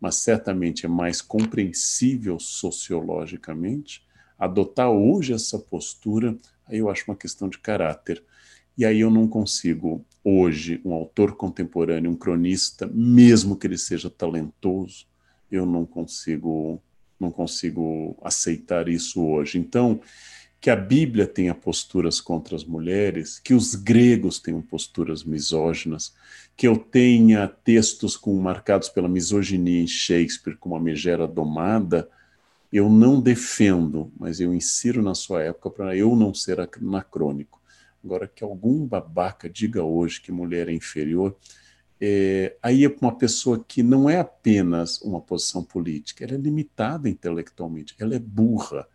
[0.00, 4.06] mas certamente é mais compreensível sociologicamente,
[4.38, 8.22] adotar hoje essa postura, aí eu acho uma questão de caráter.
[8.78, 14.10] E aí eu não consigo, hoje, um autor contemporâneo, um cronista, mesmo que ele seja
[14.10, 15.06] talentoso,
[15.48, 16.82] eu não consigo,
[17.20, 19.56] não consigo aceitar isso hoje.
[19.56, 20.00] Então,
[20.60, 26.12] que a Bíblia tenha posturas contra as mulheres, que os gregos tenham posturas misóginas,
[26.56, 32.08] que eu tenha textos com, marcados pela misoginia em Shakespeare, como a megera domada,
[32.72, 37.55] eu não defendo, mas eu insiro na sua época para eu não ser anacrônico.
[38.06, 41.36] Agora, que algum babaca diga hoje que mulher é inferior,
[42.00, 47.08] é, aí é uma pessoa que não é apenas uma posição política, ela é limitada
[47.08, 48.86] intelectualmente, ela é burra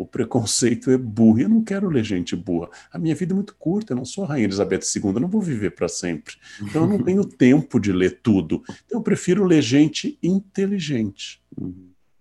[0.00, 1.40] o preconceito é burro.
[1.40, 2.70] Eu não quero ler gente burra.
[2.90, 5.28] A minha vida é muito curta, eu não sou a Rainha Elizabeth II, eu não
[5.28, 6.36] vou viver para sempre.
[6.62, 8.62] Então eu não tenho tempo de ler tudo.
[8.86, 11.42] Então eu prefiro ler gente inteligente.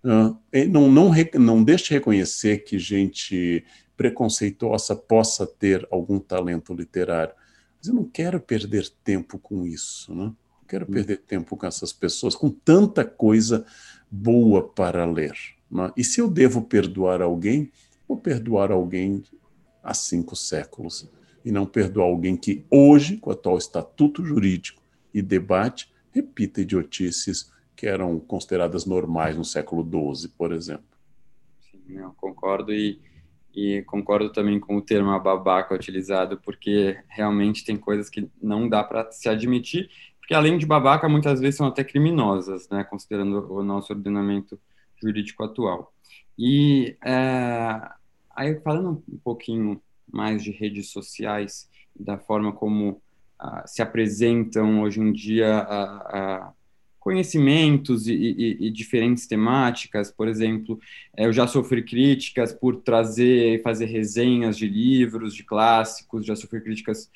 [0.03, 0.37] Uh,
[0.69, 3.63] não, não, não deixe de reconhecer que gente
[3.99, 7.33] preconceituosa possa ter algum talento literário.
[7.77, 10.15] Mas eu não quero perder tempo com isso.
[10.15, 10.31] Né?
[10.65, 10.93] quero hum.
[10.93, 13.65] perder tempo com essas pessoas, com tanta coisa
[14.09, 15.33] boa para ler.
[15.69, 15.91] Né?
[15.97, 17.69] E se eu devo perdoar alguém,
[18.07, 19.21] vou perdoar alguém
[19.83, 21.11] há cinco séculos
[21.43, 24.81] e não perdoar alguém que hoje, com o atual estatuto jurídico
[25.13, 29.83] e debate, repita idiotices que eram consideradas normais no século
[30.15, 30.85] XII, por exemplo.
[31.69, 32.99] Sim, eu concordo e,
[33.59, 38.81] e concordo também com o termo babaca utilizado, porque realmente tem coisas que não dá
[38.83, 43.61] para se admitir, porque além de babaca, muitas vezes são até criminosas, né, considerando o
[43.61, 44.57] nosso ordenamento
[45.01, 45.93] jurídico atual.
[46.37, 47.81] E é,
[48.33, 53.01] aí falando um pouquinho mais de redes sociais, da forma como
[53.41, 56.53] uh, se apresentam hoje em dia uh, uh,
[56.99, 60.11] conhecimentos e, e, e, diferentes temáticas.
[60.11, 60.79] Por exemplo,
[61.15, 66.35] eh, eu já sofri críticas por trazer e fazer resenhas de livros, de clássicos, já
[66.35, 67.09] sofri críticas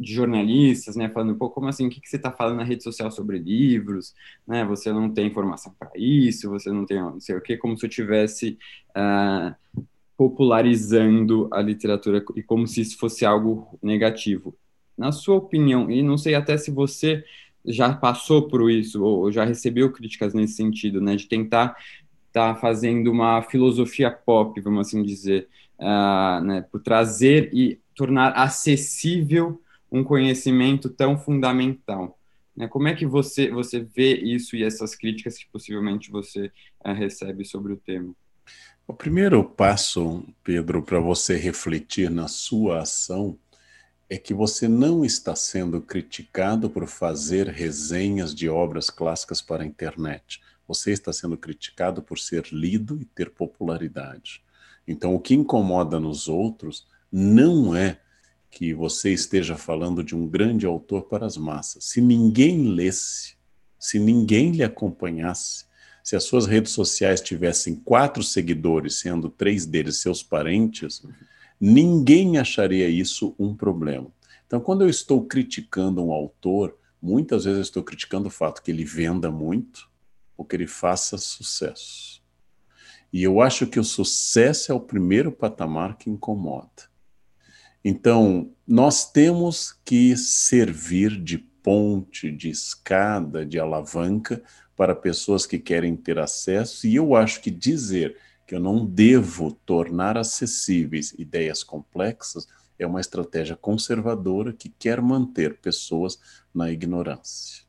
[0.00, 2.82] de jornalistas, né, falando, pô, como assim, o que, que você está falando na rede
[2.82, 4.12] social sobre livros,
[4.44, 7.78] né, você não tem informação para isso, você não tem não sei o que, como
[7.78, 8.58] se eu tivesse
[8.90, 9.54] uh,
[10.16, 14.52] popularizando a literatura e como se isso fosse algo negativo.
[14.96, 17.24] Na sua opinião, e não sei até se você
[17.68, 21.76] já passou por isso ou já recebeu críticas nesse sentido, né, de tentar
[22.28, 28.32] estar tá fazendo uma filosofia pop, vamos assim dizer, uh, né, por trazer e tornar
[28.32, 32.18] acessível um conhecimento tão fundamental.
[32.56, 32.68] Né?
[32.68, 36.50] Como é que você você vê isso e essas críticas que possivelmente você
[36.84, 38.14] uh, recebe sobre o tema?
[38.86, 43.38] O primeiro passo, Pedro, para você refletir na sua ação
[44.10, 49.66] é que você não está sendo criticado por fazer resenhas de obras clássicas para a
[49.66, 50.40] internet.
[50.66, 54.42] Você está sendo criticado por ser lido e ter popularidade.
[54.86, 57.98] Então, o que incomoda nos outros não é
[58.50, 61.84] que você esteja falando de um grande autor para as massas.
[61.84, 63.34] Se ninguém lesse,
[63.78, 65.66] se ninguém lhe acompanhasse,
[66.02, 71.02] se as suas redes sociais tivessem quatro seguidores, sendo três deles seus parentes,
[71.60, 74.10] ninguém acharia isso um problema.
[74.46, 78.70] Então, quando eu estou criticando um autor, muitas vezes eu estou criticando o fato que
[78.70, 79.88] ele venda muito
[80.36, 82.22] ou que ele faça sucesso.
[83.12, 86.88] E eu acho que o sucesso é o primeiro patamar que incomoda.
[87.84, 94.42] Então, nós temos que servir de ponte, de escada, de alavanca
[94.76, 98.16] para pessoas que querem ter acesso, e eu acho que dizer
[98.48, 105.58] que eu não devo tornar acessíveis ideias complexas é uma estratégia conservadora que quer manter
[105.58, 106.18] pessoas
[106.54, 107.64] na ignorância.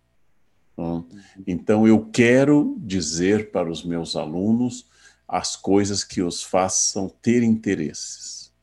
[1.45, 4.87] Então, eu quero dizer para os meus alunos
[5.27, 8.53] as coisas que os façam ter interesses.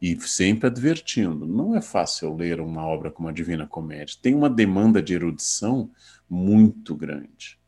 [0.00, 4.16] E sempre advertindo, não é fácil ler uma obra como a Divina Comédia.
[4.22, 5.90] Tem uma demanda de erudição
[6.28, 7.58] muito grande.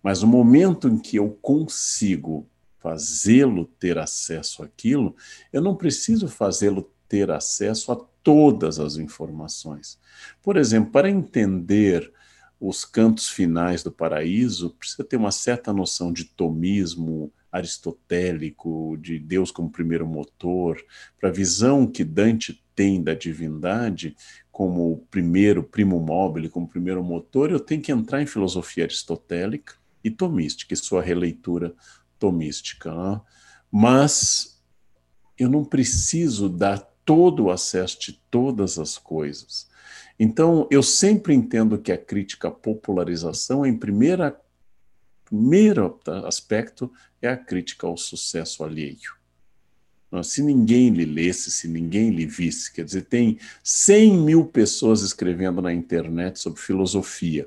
[0.00, 2.48] Mas no momento em que eu consigo
[2.86, 5.16] fazê-lo ter acesso àquilo,
[5.52, 9.98] eu não preciso fazê-lo ter acesso a todas as informações.
[10.40, 12.12] Por exemplo, para entender
[12.60, 19.50] os cantos finais do paraíso, precisa ter uma certa noção de tomismo aristotélico, de Deus
[19.50, 20.80] como primeiro motor,
[21.18, 24.14] para a visão que Dante tem da divindade
[24.52, 30.10] como primeiro primo mobile, como primeiro motor, eu tenho que entrar em filosofia aristotélica e
[30.10, 31.74] tomística, e sua releitura
[32.18, 32.94] tomística.
[32.94, 33.20] Né?
[33.70, 34.62] Mas
[35.38, 39.68] eu não preciso dar todo o acesso de todas as coisas.
[40.18, 44.40] Então, eu sempre entendo que a crítica à popularização, em primeira,
[45.24, 49.14] primeiro aspecto, é a crítica ao sucesso alheio.
[50.24, 55.60] Se ninguém lhe lesse, se ninguém lhe visse, quer dizer, tem 100 mil pessoas escrevendo
[55.60, 57.46] na internet sobre filosofia.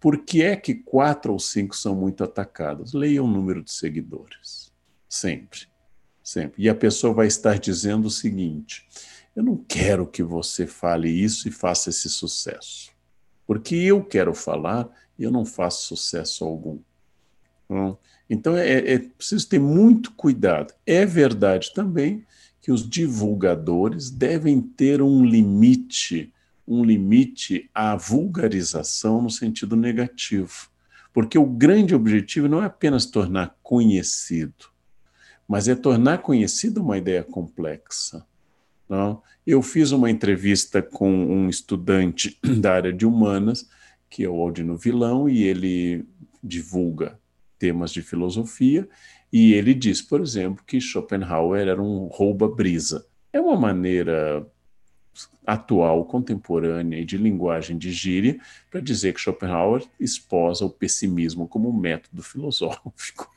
[0.00, 2.92] Por que é que quatro ou cinco são muito atacadas?
[2.92, 4.72] Leia o número de seguidores.
[5.08, 5.66] Sempre.
[6.22, 6.62] Sempre.
[6.62, 8.86] E a pessoa vai estar dizendo o seguinte:
[9.34, 12.92] eu não quero que você fale isso e faça esse sucesso.
[13.46, 16.78] Porque eu quero falar e eu não faço sucesso algum.
[18.28, 20.74] Então é, é preciso ter muito cuidado.
[20.86, 22.24] É verdade também
[22.60, 26.32] que os divulgadores devem ter um limite
[26.68, 30.68] um limite à vulgarização no sentido negativo.
[31.12, 34.66] Porque o grande objetivo não é apenas tornar conhecido,
[35.48, 38.24] mas é tornar conhecida uma ideia complexa.
[38.88, 39.22] Não?
[39.46, 43.68] Eu fiz uma entrevista com um estudante da área de humanas,
[44.10, 46.04] que é o Aldino Vilão, e ele
[46.44, 47.18] divulga
[47.58, 48.88] temas de filosofia,
[49.32, 53.06] e ele diz, por exemplo, que Schopenhauer era um rouba-brisa.
[53.32, 54.46] É uma maneira
[55.46, 58.38] atual, contemporânea e de linguagem de gíria
[58.70, 63.30] para dizer que Schopenhauer esposa o pessimismo como método filosófico.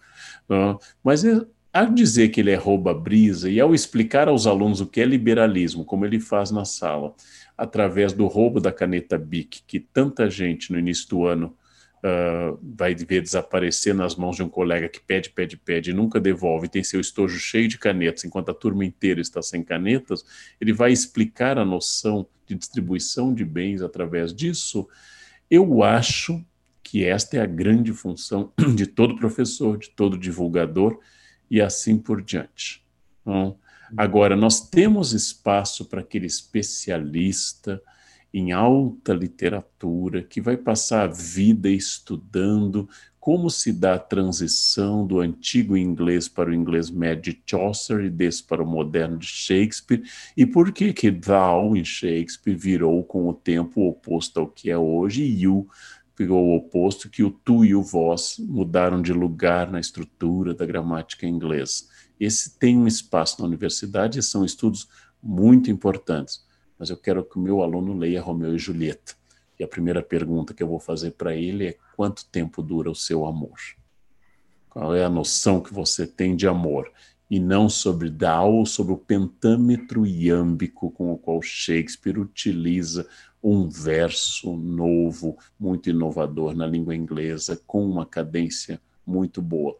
[1.03, 4.99] Mas é, ao dizer que ele é rouba-brisa e ao explicar aos alunos o que
[4.99, 7.13] é liberalismo, como ele faz na sala,
[7.57, 11.55] através do roubo da caneta BIC, que tanta gente no início do ano
[12.03, 16.19] uh, vai ver desaparecer nas mãos de um colega que pede, pede, pede e nunca
[16.19, 20.23] devolve, tem seu estojo cheio de canetas, enquanto a turma inteira está sem canetas,
[20.59, 24.87] ele vai explicar a noção de distribuição de bens através disso.
[25.49, 26.43] Eu acho
[26.83, 30.99] que esta é a grande função de todo professor, de todo divulgador
[31.49, 32.83] e assim por diante.
[33.21, 33.57] Então,
[33.95, 37.81] agora, nós temos espaço para aquele especialista,
[38.33, 42.87] em alta literatura, que vai passar a vida estudando
[43.19, 48.09] como se dá a transição do antigo inglês para o inglês médio de Chaucer e
[48.09, 50.01] desse para o moderno de Shakespeare,
[50.35, 54.71] e por que que thou em Shakespeare virou com o tempo o oposto ao que
[54.71, 55.67] é hoje, e you
[56.15, 60.65] ficou o oposto, que o tu e o vós mudaram de lugar na estrutura da
[60.65, 61.85] gramática inglesa.
[62.19, 64.87] Esse tem um espaço na universidade e são estudos
[65.21, 66.43] muito importantes
[66.81, 69.13] mas eu quero que o meu aluno leia Romeu e Julieta.
[69.59, 72.95] E a primeira pergunta que eu vou fazer para ele é: quanto tempo dura o
[72.95, 73.59] seu amor?
[74.67, 76.91] Qual é a noção que você tem de amor?
[77.29, 83.07] E não sobre Dao ou sobre o pentâmetro iâmbico com o qual Shakespeare utiliza
[83.43, 89.77] um verso novo, muito inovador na língua inglesa, com uma cadência muito boa.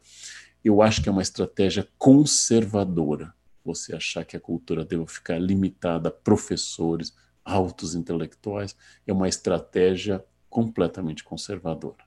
[0.64, 3.34] Eu acho que é uma estratégia conservadora
[3.64, 10.24] você achar que a cultura deve ficar limitada a professores, altos intelectuais, é uma estratégia
[10.50, 12.04] completamente conservadora.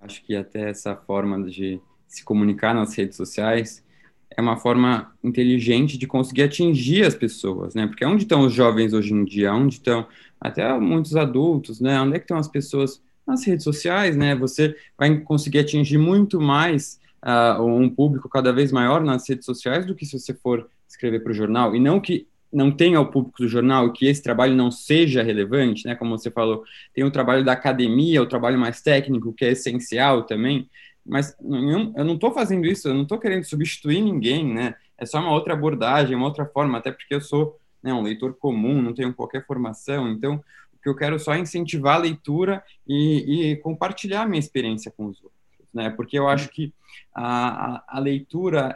[0.00, 3.84] Acho que até essa forma de se comunicar nas redes sociais
[4.30, 7.86] é uma forma inteligente de conseguir atingir as pessoas, né?
[7.86, 9.52] Porque onde estão os jovens hoje em dia?
[9.52, 10.06] Onde estão
[10.40, 12.00] até muitos adultos, né?
[12.00, 14.34] Onde é que estão as pessoas nas redes sociais, né?
[14.36, 19.84] Você vai conseguir atingir muito mais uh, um público cada vez maior nas redes sociais
[19.84, 21.74] do que se você for escrever para o jornal.
[21.74, 25.84] E não que não tenha o público do jornal, que esse trabalho não seja relevante,
[25.84, 25.96] né?
[25.96, 26.62] Como você falou,
[26.94, 30.70] tem o trabalho da academia, o trabalho mais técnico, que é essencial também.
[31.04, 34.74] Mas eu não estou fazendo isso, eu não estou querendo substituir ninguém, né?
[34.96, 38.34] É só uma outra abordagem, uma outra forma, até porque eu sou né, um leitor
[38.34, 42.64] comum, não tenho qualquer formação, então o que eu quero só é incentivar a leitura
[42.86, 45.35] e, e compartilhar a minha experiência com os outros
[45.76, 45.90] né?
[45.90, 46.72] Porque eu acho que
[47.14, 48.74] a, a, a leitura,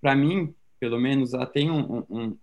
[0.00, 2.36] para mim, pelo menos, ela tem um, um,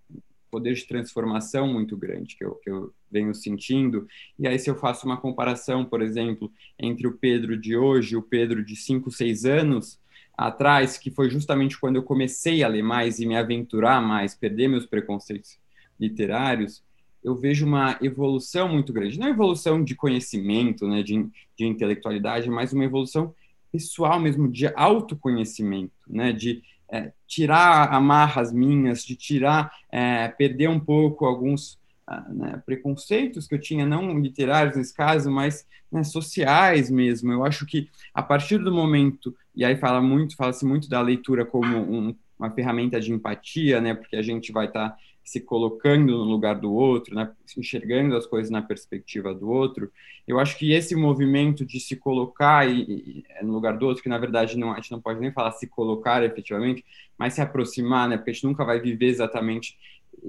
[0.52, 4.08] poder de transformação muito grande que eu, que eu venho sentindo.
[4.38, 8.18] E aí, se eu faço uma comparação, por exemplo, entre o Pedro de hoje e
[8.18, 10.00] o Pedro de 5, 6 anos
[10.38, 14.68] atrás, que foi justamente quando eu comecei a ler mais e me aventurar mais, perder
[14.68, 15.58] meus preconceitos
[16.00, 16.84] literários,
[17.24, 19.20] eu vejo uma evolução muito grande.
[19.20, 21.28] Não evolução de conhecimento, né, de,
[21.58, 23.34] de intelectualidade, mas uma evolução
[23.72, 26.32] pessoal mesmo, de autoconhecimento, né?
[26.32, 26.62] De
[26.92, 33.56] é, tirar amarras minhas, de tirar, é, perder um pouco alguns ah, né, preconceitos que
[33.56, 37.32] eu tinha, não literários nesse caso, mas né, sociais mesmo.
[37.32, 41.46] Eu acho que a partir do momento, e aí fala muito, fala-se muito da leitura
[41.46, 43.94] como um, uma ferramenta de empatia, né?
[43.94, 44.98] Porque a gente vai estar tá
[45.32, 49.90] se colocando no lugar do outro, né, enxergando as coisas na perspectiva do outro.
[50.28, 54.10] Eu acho que esse movimento de se colocar e, e, no lugar do outro, que
[54.10, 56.84] na verdade não, a gente não pode nem falar se colocar efetivamente,
[57.18, 59.78] mas se aproximar, né, porque a gente nunca vai viver exatamente,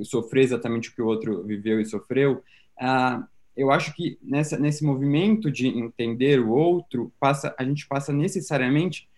[0.05, 2.41] sofrer exatamente o que o outro viveu e sofreu.
[2.79, 3.27] Ah,
[3.57, 9.09] eu acho que nessa, nesse movimento de entender o outro, passa, a gente passa necessariamente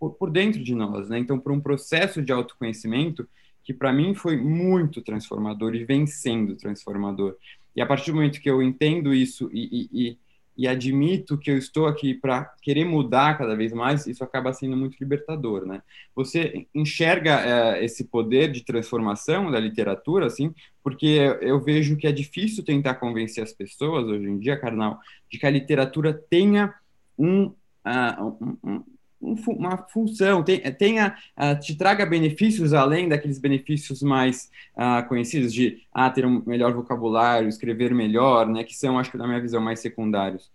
[0.00, 1.18] por, por dentro de nós, né?
[1.18, 3.28] Então, por um processo de autoconhecimento
[3.68, 7.36] que para mim foi muito transformador e vem sendo transformador.
[7.76, 10.18] E a partir do momento que eu entendo isso e, e,
[10.56, 14.74] e admito que eu estou aqui para querer mudar cada vez mais, isso acaba sendo
[14.74, 15.82] muito libertador, né?
[16.16, 22.12] Você enxerga é, esse poder de transformação da literatura, assim, porque eu vejo que é
[22.12, 24.98] difícil tentar convencer as pessoas hoje em dia, carnal,
[25.30, 26.72] de que a literatura tenha
[27.18, 27.48] um,
[27.84, 28.82] uh, um,
[29.20, 31.16] uma função, tenha,
[31.60, 37.48] te traga benefícios além daqueles benefícios mais uh, conhecidos de ah, ter um melhor vocabulário,
[37.48, 40.50] escrever melhor, né, que são, acho que na minha visão, mais secundários.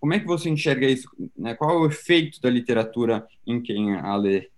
[0.00, 1.08] Como é que você enxerga isso?
[1.36, 1.54] Né?
[1.54, 4.48] Qual é o efeito da literatura em quem a lê?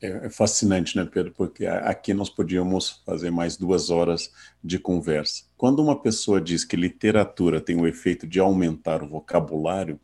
[0.00, 1.32] É, é fascinante, né, Pedro?
[1.36, 4.32] Porque aqui nós podíamos fazer mais duas horas
[4.64, 5.44] de conversa.
[5.56, 10.00] Quando uma pessoa diz que literatura tem o efeito de aumentar o vocabulário,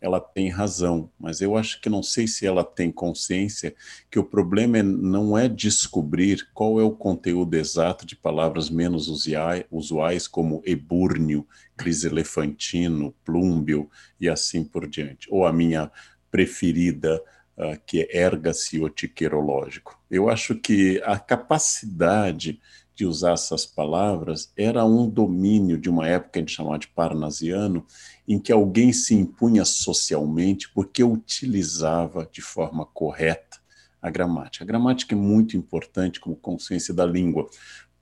[0.00, 3.74] ela tem razão, mas eu acho que não sei se ela tem consciência
[4.10, 9.08] que o problema é, não é descobrir qual é o conteúdo exato de palavras menos
[9.08, 11.46] usuais, como ebúrnio,
[11.76, 15.28] criselefantino, plúmbio e assim por diante.
[15.30, 15.90] Ou a minha
[16.30, 17.22] preferida,
[17.58, 20.00] uh, que é erga-ciotiquerológico.
[20.10, 22.58] Eu acho que a capacidade
[23.00, 26.88] de usar essas palavras era um domínio de uma época que a gente chamava de
[26.88, 27.86] parnasiano,
[28.32, 33.58] em que alguém se impunha socialmente porque utilizava de forma correta
[34.00, 34.64] a gramática.
[34.64, 37.50] A gramática é muito importante como consciência da língua.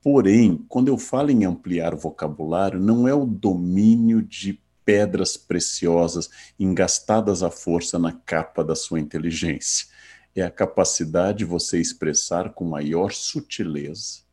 [0.02, 6.28] Porém, quando eu falo em ampliar o vocabulário, não é o domínio de pedras preciosas
[6.60, 9.86] engastadas à força na capa da sua inteligência.
[10.36, 14.27] É a capacidade de você expressar com maior sutileza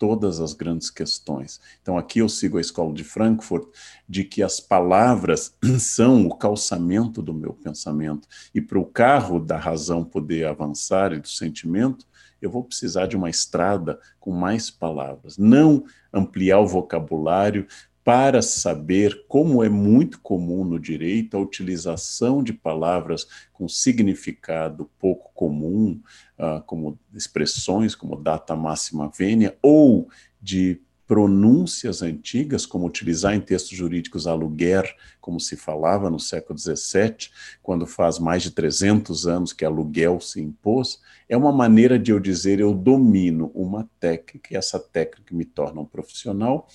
[0.00, 1.60] todas as grandes questões.
[1.82, 3.68] Então, aqui eu sigo a escola de Frankfurt,
[4.08, 8.26] de que as palavras são o calçamento do meu pensamento.
[8.54, 12.06] E para o carro da razão poder avançar e do sentimento,
[12.40, 15.36] eu vou precisar de uma estrada com mais palavras.
[15.36, 17.66] Não ampliar o vocabulário
[18.04, 25.30] para saber como é muito comum no direito a utilização de palavras com significado pouco
[25.34, 26.00] comum,
[26.38, 30.08] uh, como expressões como data máxima vênia, ou
[30.40, 30.80] de
[31.10, 37.28] pronúncias antigas, como utilizar em textos jurídicos aluguer, como se falava no século XVII,
[37.60, 42.20] quando faz mais de 300 anos que aluguel se impôs, é uma maneira de eu
[42.20, 46.68] dizer eu domino uma técnica e essa técnica me torna um profissional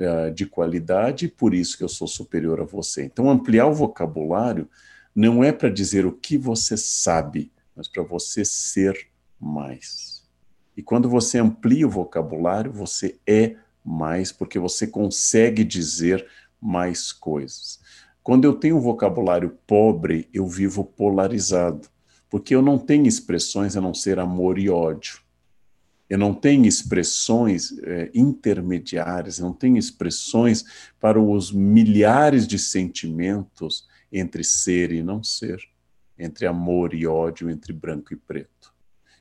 [0.00, 3.04] uh, de qualidade e por isso que eu sou superior a você.
[3.04, 4.68] Então, ampliar o vocabulário
[5.14, 10.28] não é para dizer o que você sabe, mas para você ser mais.
[10.76, 16.26] E quando você amplia o vocabulário, você é mais, porque você consegue dizer
[16.60, 17.80] mais coisas.
[18.22, 21.88] Quando eu tenho um vocabulário pobre, eu vivo polarizado,
[22.28, 25.20] porque eu não tenho expressões a não ser amor e ódio.
[26.10, 30.64] Eu não tenho expressões é, intermediárias, eu não tenho expressões
[30.98, 35.60] para os milhares de sentimentos entre ser e não ser,
[36.18, 38.74] entre amor e ódio, entre branco e preto.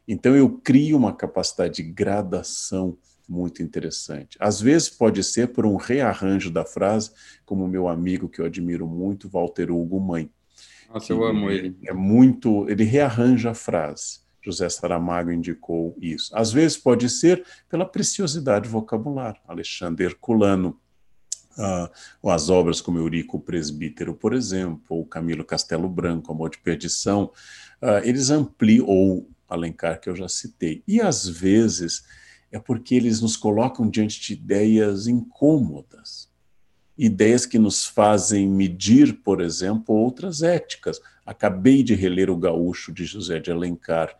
[0.07, 4.35] Então eu crio uma capacidade de gradação muito interessante.
[4.39, 7.11] Às vezes pode ser por um rearranjo da frase,
[7.45, 10.27] como o meu amigo que eu admiro muito, Walter Hugo Mãe.
[10.91, 11.77] Nossa, eu amo ele.
[11.85, 14.21] É muito, ele rearranja a frase.
[14.51, 16.35] José Saramago indicou isso.
[16.35, 19.39] Às vezes pode ser pela preciosidade vocabular.
[19.47, 20.79] Alexandre Herculano,
[21.57, 27.31] uh, as obras como Eurico Presbítero, por exemplo, ou Camilo Castelo Branco, Amor de Perdição,
[27.81, 30.83] uh, eles ampliam, ou Alencar, que eu já citei.
[30.87, 32.03] E às vezes
[32.51, 36.28] é porque eles nos colocam diante de ideias incômodas,
[36.99, 40.99] ideias que nos fazem medir, por exemplo, outras éticas.
[41.25, 44.13] Acabei de reler O Gaúcho de José de Alencar.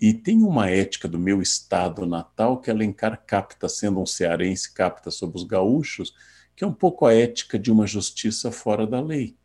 [0.00, 5.10] E tem uma ética do meu estado natal que Alencar capta, sendo um cearense, capta
[5.10, 6.14] sobre os gaúchos,
[6.54, 9.36] que é um pouco a ética de uma justiça fora da lei.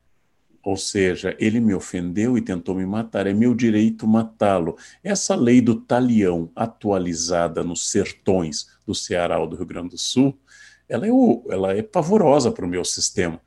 [0.63, 4.78] Ou seja, ele me ofendeu e tentou me matar, é meu direito matá-lo.
[5.03, 10.38] Essa lei do talião, atualizada nos sertões do Ceará ou do Rio Grande do Sul,
[10.88, 13.41] ela é, o, ela é pavorosa para o meu sistema.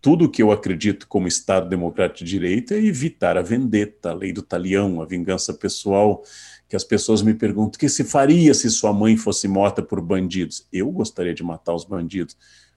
[0.00, 4.32] Tudo que eu acredito como Estado democrático de direito é evitar a vendetta, a lei
[4.32, 6.22] do talião, a vingança pessoal,
[6.68, 10.00] que as pessoas me perguntam o que se faria se sua mãe fosse morta por
[10.00, 10.66] bandidos.
[10.72, 12.36] Eu gostaria de matar os bandidos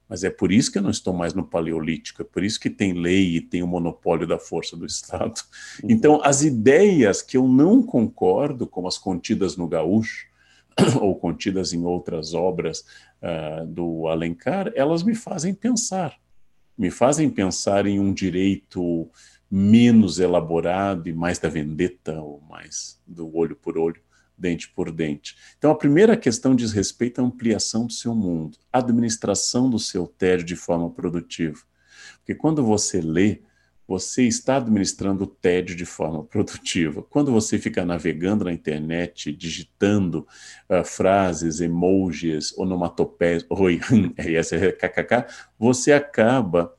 [0.10, 2.70] mas é por isso que eu não estou mais no paleolítico, é por isso que
[2.70, 5.41] tem lei e tem o monopólio da força do Estado.
[5.84, 5.89] Uhum.
[5.91, 10.28] Então, as ideias que eu não concordo, como as contidas no Gaúcho,
[11.01, 12.86] ou contidas em outras obras
[13.21, 16.15] uh, do Alencar, elas me fazem pensar.
[16.78, 19.09] Me fazem pensar em um direito
[19.49, 24.01] menos elaborado e mais da vendetta, ou mais do olho por olho
[24.38, 25.36] dente por dente.
[25.57, 30.45] Então, a primeira questão diz respeito à ampliação do seu mundo, administração do seu tédio
[30.45, 31.59] de forma produtiva.
[32.19, 33.41] Porque quando você lê,
[33.88, 37.02] você está administrando o tédio de forma produtiva.
[37.04, 40.28] Quando você fica navegando na internet, digitando
[40.70, 43.80] uh, frases, emojis, onomatopeias, oi,
[44.18, 45.26] kkk,
[45.58, 46.74] você acaba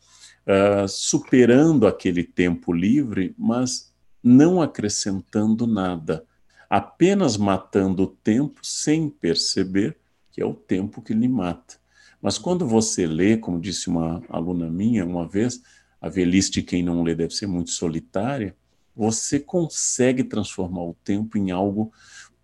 [0.46, 6.24] uh, superando aquele tempo livre, mas não acrescentando nada
[6.68, 9.96] apenas matando o tempo sem perceber
[10.30, 11.76] que é o tempo que lhe mata.
[12.20, 15.62] Mas quando você lê, como disse uma aluna minha uma vez,
[16.00, 18.56] a velhice de quem não lê deve ser muito solitária,
[18.94, 21.92] você consegue transformar o tempo em algo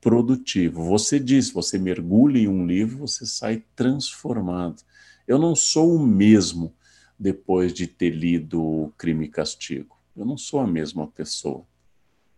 [0.01, 0.85] produtivo.
[0.85, 4.83] Você diz, você mergulha em um livro, você sai transformado.
[5.27, 6.75] Eu não sou o mesmo
[7.19, 9.97] depois de ter lido Crime e Castigo.
[10.17, 11.65] Eu não sou a mesma pessoa.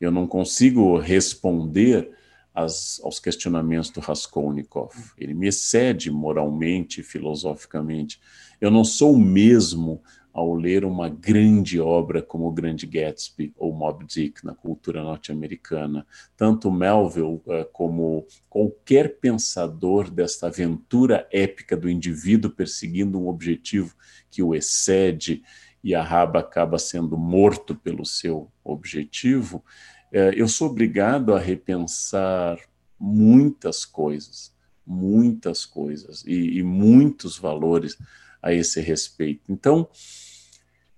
[0.01, 2.11] Eu não consigo responder
[2.55, 4.95] as, aos questionamentos do Raskolnikov.
[5.19, 8.21] Ele me excede moralmente, filosoficamente.
[8.61, 10.03] Eu não sou o mesmo
[10.37, 16.07] ao ler uma grande obra como O Grande Gatsby ou Moby Dick na cultura norte-americana.
[16.37, 23.95] Tanto Melville uh, como qualquer pensador desta aventura épica do indivíduo perseguindo um objetivo
[24.31, 25.43] que o excede
[25.83, 29.65] e a raba acaba sendo morto pelo seu objetivo,
[30.13, 32.59] uh, eu sou obrigado a repensar
[33.01, 34.55] muitas coisas,
[34.87, 37.97] muitas coisas e, e muitos valores
[38.43, 39.51] a esse respeito.
[39.51, 39.89] Então,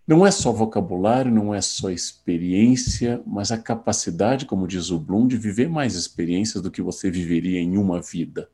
[0.09, 5.29] não é só vocabulário, não é só experiência, mas a capacidade, como diz o Bloom,
[5.29, 8.49] de viver mais experiências do que você viveria em uma vida.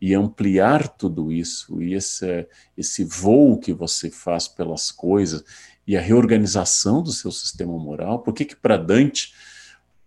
[0.00, 5.44] E ampliar tudo isso, e esse, esse voo que você faz pelas coisas,
[5.86, 8.20] e a reorganização do seu sistema moral.
[8.20, 9.34] Por que, que para Dante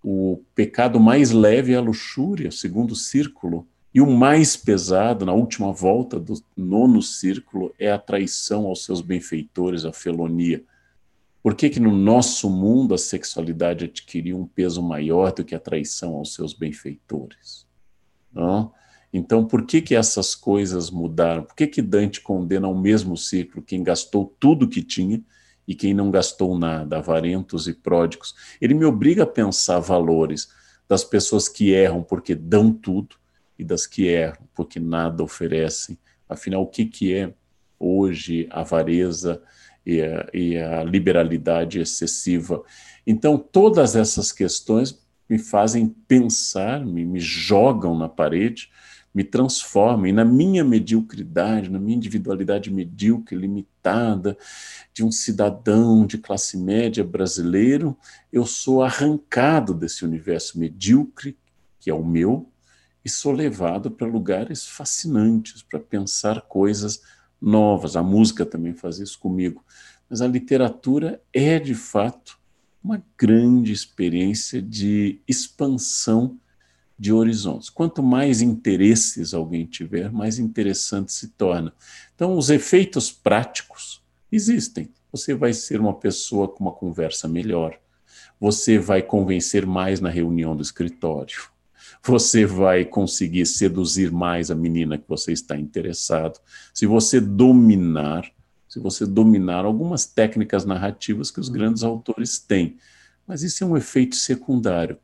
[0.04, 5.34] o pecado mais leve é a luxúria, o segundo círculo, e o mais pesado, na
[5.34, 10.64] última volta do nono círculo, é a traição aos seus benfeitores, a felonia.
[11.44, 15.60] Por que, que no nosso mundo a sexualidade adquiriu um peso maior do que a
[15.60, 17.68] traição aos seus benfeitores?
[18.34, 18.72] Não?
[19.12, 21.44] Então, por que, que essas coisas mudaram?
[21.44, 25.22] Por que, que Dante condena ao mesmo ciclo quem gastou tudo que tinha
[25.68, 28.34] e quem não gastou nada, avarentos e pródigos?
[28.60, 30.50] Ele me obriga a pensar valores
[30.88, 33.22] das pessoas que erram porque dão tudo
[33.58, 35.98] e das que erram, porque nada oferecem.
[36.28, 37.34] Afinal, o que, que é
[37.80, 39.42] hoje avareza
[39.86, 42.64] e a, e a liberalidade excessiva?
[43.06, 48.70] Então, todas essas questões me fazem pensar, me, me jogam na parede,
[49.14, 50.08] me transformam.
[50.08, 54.38] E na minha mediocridade, na minha individualidade medíocre, limitada,
[54.94, 57.96] de um cidadão de classe média brasileiro,
[58.32, 61.38] eu sou arrancado desse universo medíocre,
[61.80, 62.50] que é o meu,
[63.04, 67.02] e sou levado para lugares fascinantes, para pensar coisas
[67.42, 67.96] novas.
[67.96, 69.64] A música também faz isso comigo.
[70.10, 72.40] Mas a literatura é, de fato,
[72.84, 76.40] uma grande experiência de expansão
[76.98, 77.70] de horizontes.
[77.70, 81.74] Quanto mais interesses alguém tiver, mais interessante se torna.
[82.16, 84.02] Então, os efeitos práticos
[84.32, 84.90] existem.
[85.12, 87.78] Você vai ser uma pessoa com uma conversa melhor.
[88.40, 91.53] Você vai convencer mais na reunião do escritório
[92.06, 96.40] você vai conseguir seduzir mais a menina que você está interessado.
[96.74, 98.30] Se você dominar,
[98.68, 102.78] se você dominar algumas técnicas narrativas que os grandes autores têm.
[103.26, 104.98] Mas isso é um efeito secundário.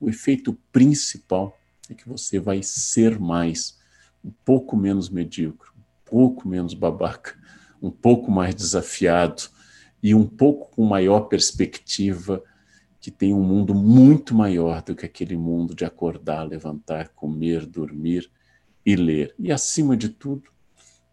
[0.00, 1.58] O efeito principal
[1.90, 3.76] é que você vai ser mais,
[4.24, 7.36] um pouco menos medíocre, um pouco menos babaca,
[7.82, 9.42] um pouco mais desafiado
[10.02, 12.42] e um pouco com maior perspectiva
[13.08, 18.30] que tem um mundo muito maior do que aquele mundo de acordar, levantar, comer, dormir
[18.84, 19.34] e ler.
[19.38, 20.50] E acima de tudo,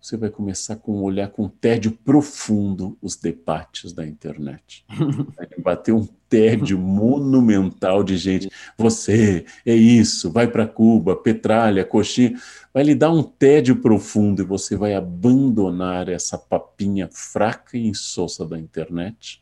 [0.02, 4.86] você vai começar com um olhar com tédio profundo os debates da internet.
[5.38, 8.50] Vai bater um tédio monumental de gente.
[8.78, 12.38] Você é isso, vai para Cuba, petralha, coxinha.
[12.74, 18.46] Vai lhe dar um tédio profundo e você vai abandonar essa papinha fraca e insossa
[18.46, 19.42] da internet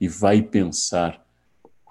[0.00, 1.23] e vai pensar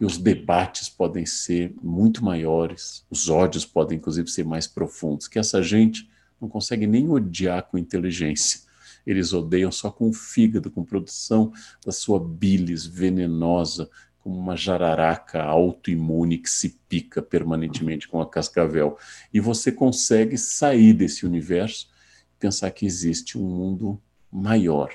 [0.04, 5.40] e os debates podem ser muito maiores, os ódios podem, inclusive, ser mais profundos, que
[5.40, 6.10] essa gente
[6.42, 8.60] não consegue nem odiar com inteligência.
[9.08, 11.54] Eles odeiam só com o fígado, com produção
[11.86, 13.90] da sua bilis venenosa,
[14.20, 18.98] como uma jararaca autoimune que se pica permanentemente com a cascavel.
[19.34, 21.88] E você consegue sair desse universo
[22.36, 24.92] e pensar que existe um mundo maior.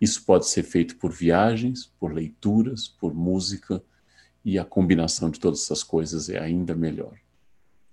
[0.00, 3.80] Isso pode ser feito por viagens, por leituras, por música,
[4.48, 7.12] e a combinação de todas essas coisas é ainda melhor.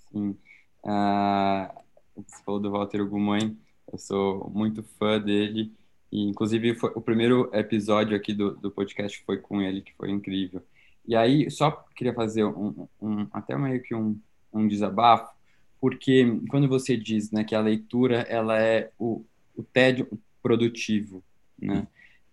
[0.09, 0.37] Sim.
[0.85, 1.69] Ah,
[2.15, 3.57] você falou do Walter Gumain,
[3.91, 5.73] eu sou muito fã dele,
[6.09, 10.09] e inclusive foi, o primeiro episódio aqui do, do podcast foi com ele, que foi
[10.09, 10.63] incrível.
[11.05, 14.17] E aí, só queria fazer um, um até meio que um,
[14.53, 15.35] um desabafo,
[15.81, 19.25] porque quando você diz né, que a leitura ela é o,
[19.57, 20.07] o tédio
[20.41, 21.21] produtivo,
[21.59, 21.85] né?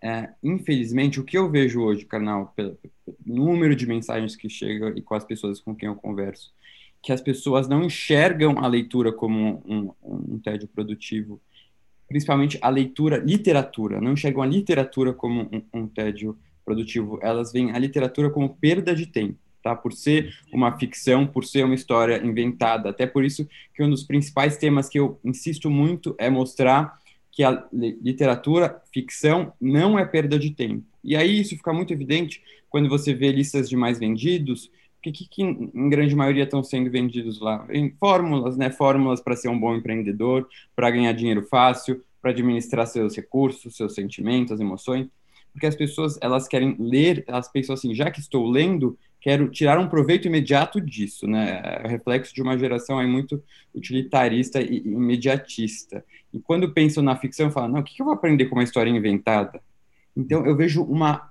[0.04, 2.92] É, infelizmente, o que eu vejo hoje, canal, pelo, pelo
[3.24, 6.52] número de mensagens que chegam e com as pessoas com quem eu converso,
[7.02, 11.40] que as pessoas não enxergam a leitura como um, um, um tédio produtivo,
[12.08, 17.72] principalmente a leitura, literatura, não enxergam a literatura como um, um tédio produtivo, elas veem
[17.72, 19.38] a literatura como perda de tempo.
[19.62, 19.76] Tá?
[19.76, 22.90] Por ser uma ficção, por ser uma história inventada.
[22.90, 27.00] Até por isso que um dos principais temas que eu insisto muito é mostrar
[27.32, 30.84] que a literatura, ficção, não é perda de tempo.
[31.02, 34.70] E aí isso fica muito evidente quando você vê listas de mais vendidos, o
[35.02, 37.66] que, que, em grande maioria estão sendo vendidos lá?
[37.70, 38.70] Em fórmulas, né?
[38.70, 43.94] Fórmulas para ser um bom empreendedor, para ganhar dinheiro fácil, para administrar seus recursos, seus
[43.94, 45.08] sentimentos, emoções.
[45.52, 49.78] Porque as pessoas, elas querem ler, elas pensam assim, já que estou lendo, quero tirar
[49.78, 51.62] um proveito imediato disso, né?
[51.84, 53.42] É reflexo de uma geração aí muito
[53.72, 56.04] utilitarista e imediatista.
[56.34, 58.64] E quando penso na ficção, eu falo, não, o que eu vou aprender com uma
[58.64, 59.62] história inventada?
[60.16, 61.30] Então, eu vejo uma,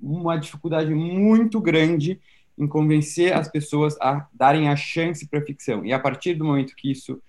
[0.00, 2.20] uma dificuldade muito grande
[2.56, 5.84] em convencer as pessoas a darem a chance para a ficção.
[5.84, 7.20] E a partir do momento que isso,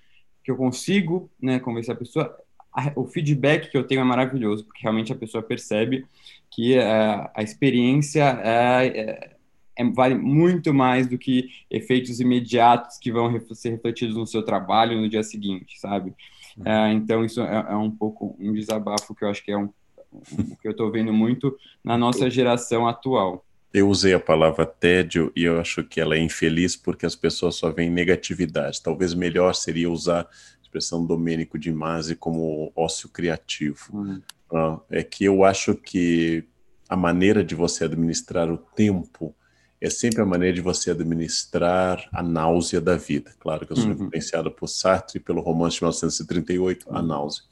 [0.43, 2.37] que eu consigo, né, convencer a pessoa,
[2.71, 6.05] a, o feedback que eu tenho é maravilhoso, porque realmente a pessoa percebe
[6.51, 9.34] que uh, a experiência é, é,
[9.77, 14.99] é, vale muito mais do que efeitos imediatos que vão ser refletidos no seu trabalho
[14.99, 16.13] no dia seguinte, sabe?
[16.57, 19.69] Uh, então, isso é, é, um pouco um desabafo que eu acho que é um,
[20.13, 23.45] um que eu estou vendo muito na nossa geração atual.
[23.73, 27.55] Eu usei a palavra tédio e eu acho que ela é infeliz porque as pessoas
[27.55, 28.81] só veem negatividade.
[28.81, 33.89] Talvez melhor seria usar a expressão Domênico de Masi como ócio criativo.
[33.91, 34.21] Uhum.
[34.49, 36.45] Uh, é que eu acho que
[36.87, 39.35] a maneira de você administrar o tempo
[39.79, 43.31] é sempre a maneira de você administrar a náusea da vida.
[43.39, 44.05] Claro que eu sou uhum.
[44.05, 47.43] influenciado por Sartre e pelo romance de 1938, A Náusea.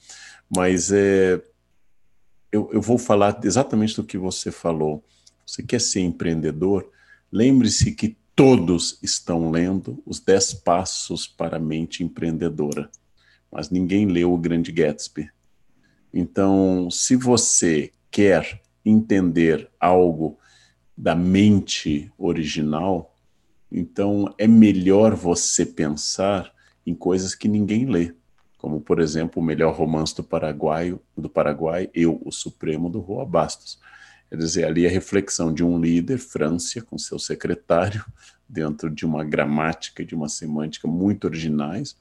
[0.55, 1.41] Mas é,
[2.51, 5.03] eu, eu vou falar exatamente do que você falou
[5.45, 6.89] você quer ser empreendedor?
[7.31, 12.89] Lembre-se que todos estão lendo os 10 passos para a mente empreendedora,
[13.51, 15.29] mas ninguém leu o Grande Gatsby.
[16.13, 20.37] Então, se você quer entender algo
[20.97, 23.15] da mente original,
[23.71, 26.53] então é melhor você pensar
[26.85, 28.13] em coisas que ninguém lê,
[28.57, 33.25] como por exemplo o melhor romance do Paraguai, do Paraguai, Eu, o Supremo do Rua
[33.25, 33.79] Bastos.
[34.29, 38.05] Quer dizer, ali a reflexão de um líder, França, com seu secretário,
[38.47, 41.95] dentro de uma gramática e de uma semântica muito originais,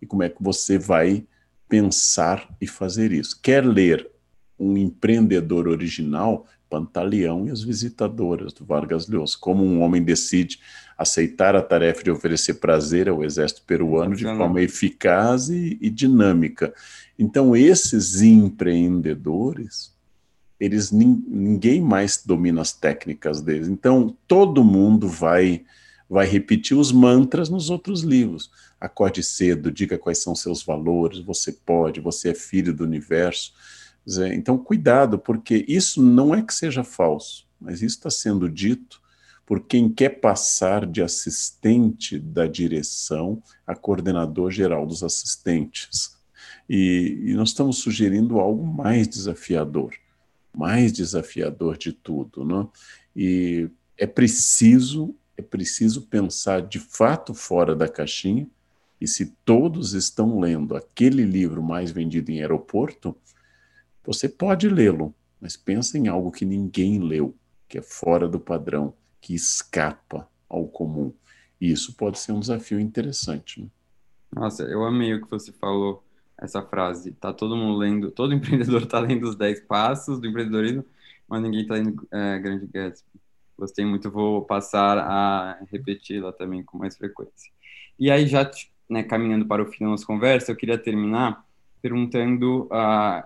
[0.00, 1.26] e como é que você vai
[1.68, 3.40] pensar e fazer isso.
[3.42, 4.08] Quer ler
[4.58, 10.58] um empreendedor original, Pantaleão e as Visitadoras, do Vargas Llosa, como um homem decide
[10.96, 16.72] aceitar a tarefa de oferecer prazer ao exército peruano de forma eficaz e, e dinâmica.
[17.18, 19.94] Então, esses empreendedores
[20.58, 23.68] eles ninguém mais domina as técnicas deles.
[23.68, 25.64] Então todo mundo vai
[26.08, 28.48] vai repetir os mantras nos outros livros.
[28.80, 33.52] Acorde cedo, diga quais são seus valores, você pode, você é filho do universo.
[34.32, 39.00] Então cuidado, porque isso não é que seja falso, mas isso está sendo dito
[39.44, 46.16] por quem quer passar de assistente da direção a coordenador geral dos assistentes.
[46.68, 49.94] E, e nós estamos sugerindo algo mais desafiador
[50.56, 52.66] mais desafiador de tudo, né?
[53.14, 58.48] E é preciso é preciso pensar de fato fora da caixinha.
[58.98, 63.14] E se todos estão lendo aquele livro mais vendido em aeroporto,
[64.06, 67.34] você pode lê-lo, mas pensa em algo que ninguém leu,
[67.68, 71.12] que é fora do padrão, que escapa ao comum.
[71.60, 73.62] E isso pode ser um desafio interessante.
[73.62, 73.68] Né?
[74.34, 76.04] Nossa, eu amei o que você falou
[76.38, 77.12] essa frase.
[77.12, 80.84] Tá todo mundo lendo, todo empreendedor está lendo os 10 passos do empreendedorismo,
[81.28, 83.08] mas ninguém está lendo é, Grande Gatsby.
[83.58, 87.50] Gostei muito, vou passar a repeti-la também com mais frequência.
[87.98, 88.48] E aí, já
[88.88, 91.44] né, caminhando para o fim da nossa conversa, eu queria terminar
[91.80, 93.24] perguntando, uh,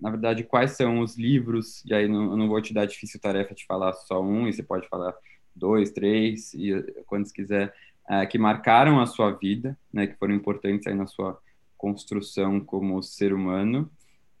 [0.00, 3.20] na verdade, quais são os livros, e aí não, eu não vou te dar difícil
[3.20, 5.14] tarefa de falar só um, e você pode falar
[5.54, 6.72] dois, três, e
[7.06, 7.74] quantos quiser,
[8.08, 11.38] uh, que marcaram a sua vida, né, que foram importantes aí na sua
[11.76, 13.90] construção como ser humano.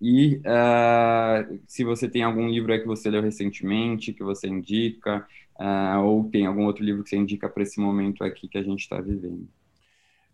[0.00, 5.26] E uh, se você tem algum livro que você leu recentemente, que você indica,
[5.58, 8.62] uh, ou tem algum outro livro que você indica para esse momento aqui que a
[8.62, 9.48] gente está vivendo.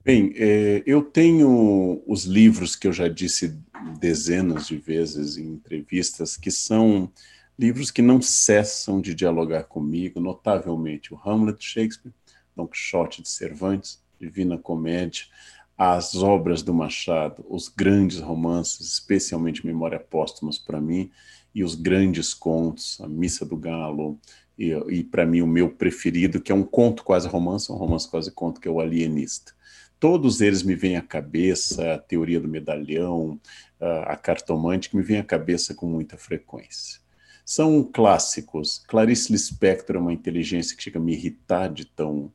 [0.04, 3.58] Bem, é, eu tenho os livros que eu já disse
[3.98, 7.10] dezenas de vezes em entrevistas, que são
[7.58, 12.12] livros que não cessam de dialogar comigo, notavelmente o Hamlet de Shakespeare,
[12.54, 15.24] Don Quixote de Cervantes, Divina Comédia,
[15.76, 21.10] as obras do Machado, os grandes romances, especialmente Memória Póstumas para mim,
[21.54, 24.18] e os grandes contos, a Missa do Galo,
[24.58, 28.06] e, e para mim o meu preferido, que é um conto quase romance, um romance
[28.06, 29.54] quase conto, que é o Alienista.
[29.98, 33.40] Todos eles me vêm à cabeça, a Teoria do Medalhão,
[33.80, 37.04] a Cartomante, que me vem à cabeça com muita frequência
[37.44, 38.82] são clássicos.
[38.88, 42.32] Clarice Lispector é uma inteligência que chega a me irritar de tão,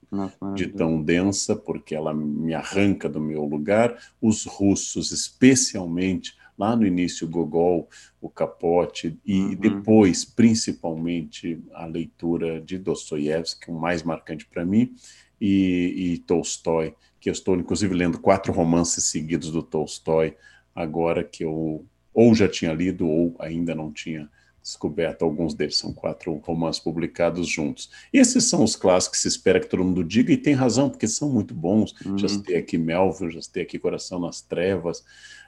[0.55, 3.97] de tão densa, porque ela me arranca do meu lugar.
[4.21, 7.89] Os russos, especialmente lá no início Gogol,
[8.21, 9.55] o Capote, e uhum.
[9.55, 14.93] depois, principalmente, a leitura de Dostoiévski, o mais marcante para mim,
[15.39, 20.35] e, e Tolstói, que eu estou, inclusive, lendo quatro romances seguidos do Tolstói,
[20.73, 24.29] agora que eu ou já tinha lido ou ainda não tinha
[24.61, 25.77] descoberto alguns deles.
[25.77, 27.89] São quatro romances publicados juntos.
[28.13, 30.89] E esses são os clássicos que se espera que todo mundo diga, e tem razão,
[30.89, 31.93] porque são muito bons.
[32.05, 32.17] Uhum.
[32.17, 35.03] Já citei aqui Melville, já citei aqui Coração nas Trevas,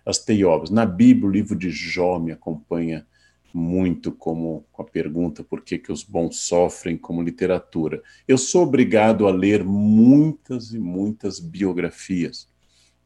[0.05, 0.69] as Teiobas.
[0.69, 3.05] Na Bíblia, o livro de Jó me acompanha
[3.53, 8.01] muito como com a pergunta por que, que os bons sofrem como literatura.
[8.27, 12.49] Eu sou obrigado a ler muitas e muitas biografias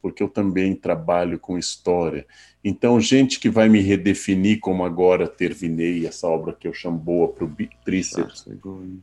[0.02, 2.28] porque eu também trabalho com história.
[2.64, 7.28] Então, gente que vai me redefinir, como agora terminei essa obra que eu chamo Boa
[7.30, 8.46] para o Tríceps,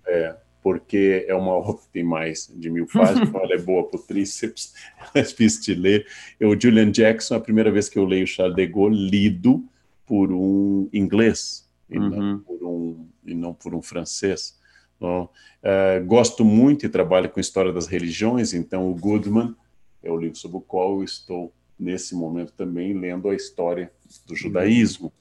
[0.07, 3.89] é, porque é uma obra que tem mais de mil páginas, então ela é boa
[3.89, 4.75] para o tríceps,
[5.13, 6.07] é difícil de ler.
[6.41, 9.65] O Julian Jackson, a primeira vez que eu leio Charles de Gaulle, lido
[10.07, 12.09] por um inglês, e, uhum.
[12.09, 14.59] não, por um, e não por um francês.
[14.97, 15.29] Então,
[15.63, 19.55] uh, gosto muito e trabalho com história das religiões, então o Goodman
[20.03, 23.93] é o livro sobre o qual eu estou, nesse momento, também lendo a história
[24.27, 25.13] do judaísmo.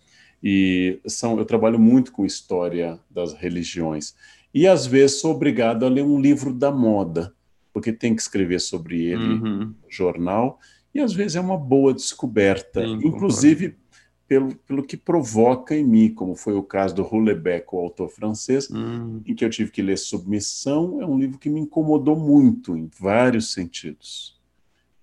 [0.43, 4.15] E são, eu trabalho muito com história das religiões.
[4.53, 7.33] E, às vezes, sou obrigado a ler um livro da moda,
[7.73, 9.59] porque tem que escrever sobre ele uhum.
[9.67, 10.59] no jornal,
[10.93, 13.77] e, às vezes, é uma boa descoberta, Sim, inclusive
[14.31, 18.69] pelo, pelo que provoca em mim, como foi o caso do Houellebecq, o autor francês,
[18.69, 19.21] uhum.
[19.25, 21.01] em que eu tive que ler Submissão.
[21.01, 24.39] É um livro que me incomodou muito, em vários sentidos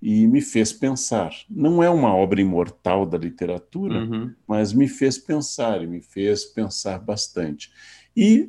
[0.01, 1.31] e me fez pensar.
[1.51, 4.33] Não é uma obra imortal da literatura, uhum.
[4.47, 7.71] mas me fez pensar e me fez pensar bastante.
[8.17, 8.49] E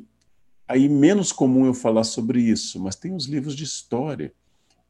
[0.66, 4.32] aí menos comum eu falar sobre isso, mas tem os livros de história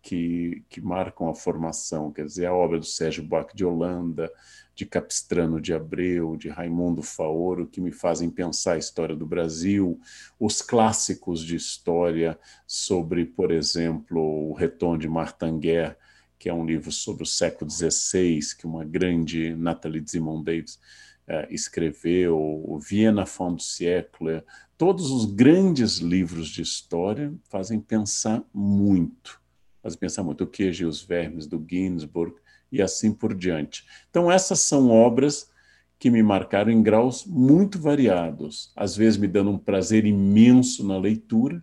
[0.03, 4.31] que, que marcam a formação, quer dizer, a obra do Sérgio Buarque de Holanda,
[4.75, 10.01] de Capistrano de Abreu, de Raimundo Faoro, que me fazem pensar a história do Brasil,
[10.39, 14.21] os clássicos de história sobre, por exemplo,
[14.51, 15.99] o Retorno de Martanguer,
[16.39, 20.81] que é um livro sobre o século XVI, que uma grande Nathalie Simon Davis
[21.29, 24.43] uh, escreveu, o Viena Fond du Siècle,
[24.79, 29.40] todos os grandes livros de história fazem pensar muito,
[29.83, 32.37] fazem pensar muito, o Queijo e os Vermes, do Ginsburg,
[32.71, 33.85] e assim por diante.
[34.09, 35.51] Então essas são obras
[35.99, 40.99] que me marcaram em graus muito variados, às vezes me dando um prazer imenso na
[40.99, 41.63] leitura,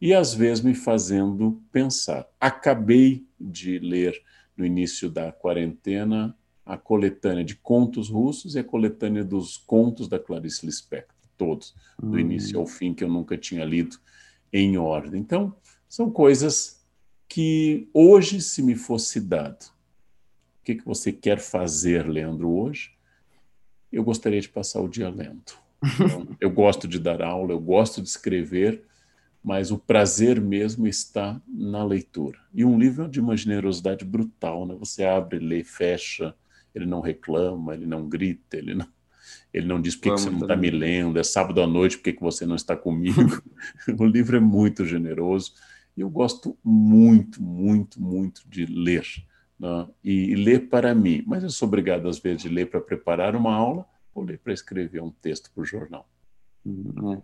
[0.00, 2.26] e às vezes me fazendo pensar.
[2.40, 4.20] Acabei de ler
[4.56, 10.18] no início da quarentena a coletânea de contos russos e a coletânea dos contos da
[10.18, 12.18] Clarice Lispector, todos, do hum.
[12.18, 13.96] início ao fim, que eu nunca tinha lido
[14.52, 15.20] em ordem.
[15.20, 15.54] Então,
[15.88, 16.79] são coisas
[17.30, 19.66] que hoje, se me fosse dado,
[20.60, 22.90] o que, que você quer fazer, Leandro, hoje?
[23.90, 25.52] Eu gostaria de passar o dia lendo.
[25.94, 28.82] Então, eu gosto de dar aula, eu gosto de escrever,
[29.42, 32.36] mas o prazer mesmo está na leitura.
[32.52, 34.74] E um livro é de uma generosidade brutal, né?
[34.80, 36.34] Você abre, lê, fecha,
[36.74, 38.88] ele não reclama, ele não grita, ele não,
[39.54, 42.02] ele não diz por que, você não está me lendo, é sábado à noite, por
[42.02, 43.40] que, que você não está comigo?
[43.96, 45.54] o livro é muito generoso
[45.96, 49.04] eu gosto muito, muito, muito de ler.
[49.58, 49.88] Né?
[50.02, 53.54] E, ler para mim, mas eu sou obrigado às vezes de ler para preparar uma
[53.54, 56.08] aula ou ler para escrever um texto para o jornal.
[56.64, 57.22] Hum, é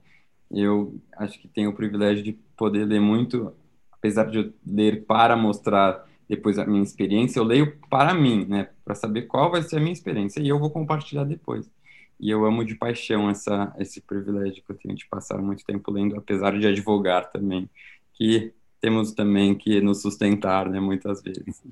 [0.50, 3.52] eu acho que tenho o privilégio de poder ler muito,
[3.90, 8.68] apesar de eu ler para mostrar depois a minha experiência, eu leio para mim, né,
[8.84, 11.70] para saber qual vai ser a minha experiência e eu vou compartilhar depois.
[12.18, 15.90] E eu amo de paixão essa esse privilégio que eu tenho de passar muito tempo
[15.90, 17.68] lendo, apesar de advogar também,
[18.16, 21.62] que temos também que nos sustentar, né, muitas vezes.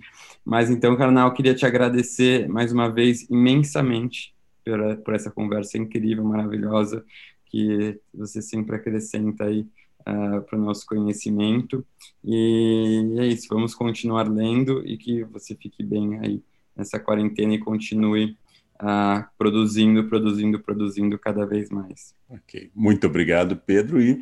[0.45, 4.35] Mas então, Carnal, queria te agradecer mais uma vez imensamente
[4.65, 7.05] por, por essa conversa incrível, maravilhosa
[7.47, 9.67] que você sempre acrescenta aí
[10.01, 11.87] uh, para o nosso conhecimento.
[12.25, 16.43] E é isso, vamos continuar lendo e que você fique bem aí
[16.77, 18.37] nessa quarentena e continue
[18.83, 22.15] uh, produzindo, produzindo, produzindo cada vez mais.
[22.29, 24.03] Ok, muito obrigado, Pedro.
[24.03, 24.21] E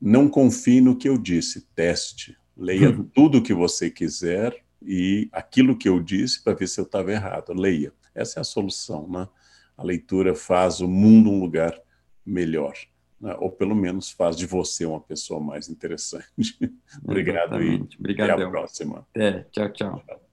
[0.00, 5.76] não confie no que eu disse, teste, leia tudo o que você quiser e aquilo
[5.76, 7.52] que eu disse para ver se eu estava errado.
[7.52, 7.92] Leia.
[8.14, 9.28] Essa é a solução, né?
[9.76, 11.80] A leitura faz o mundo um lugar
[12.24, 12.74] melhor.
[13.20, 13.34] Né?
[13.38, 16.58] Ou pelo menos faz de você uma pessoa mais interessante.
[17.02, 17.98] Obrigado Exatamente.
[18.00, 19.06] e até a próxima.
[19.52, 20.02] Tchau, tchau.
[20.04, 20.27] tchau.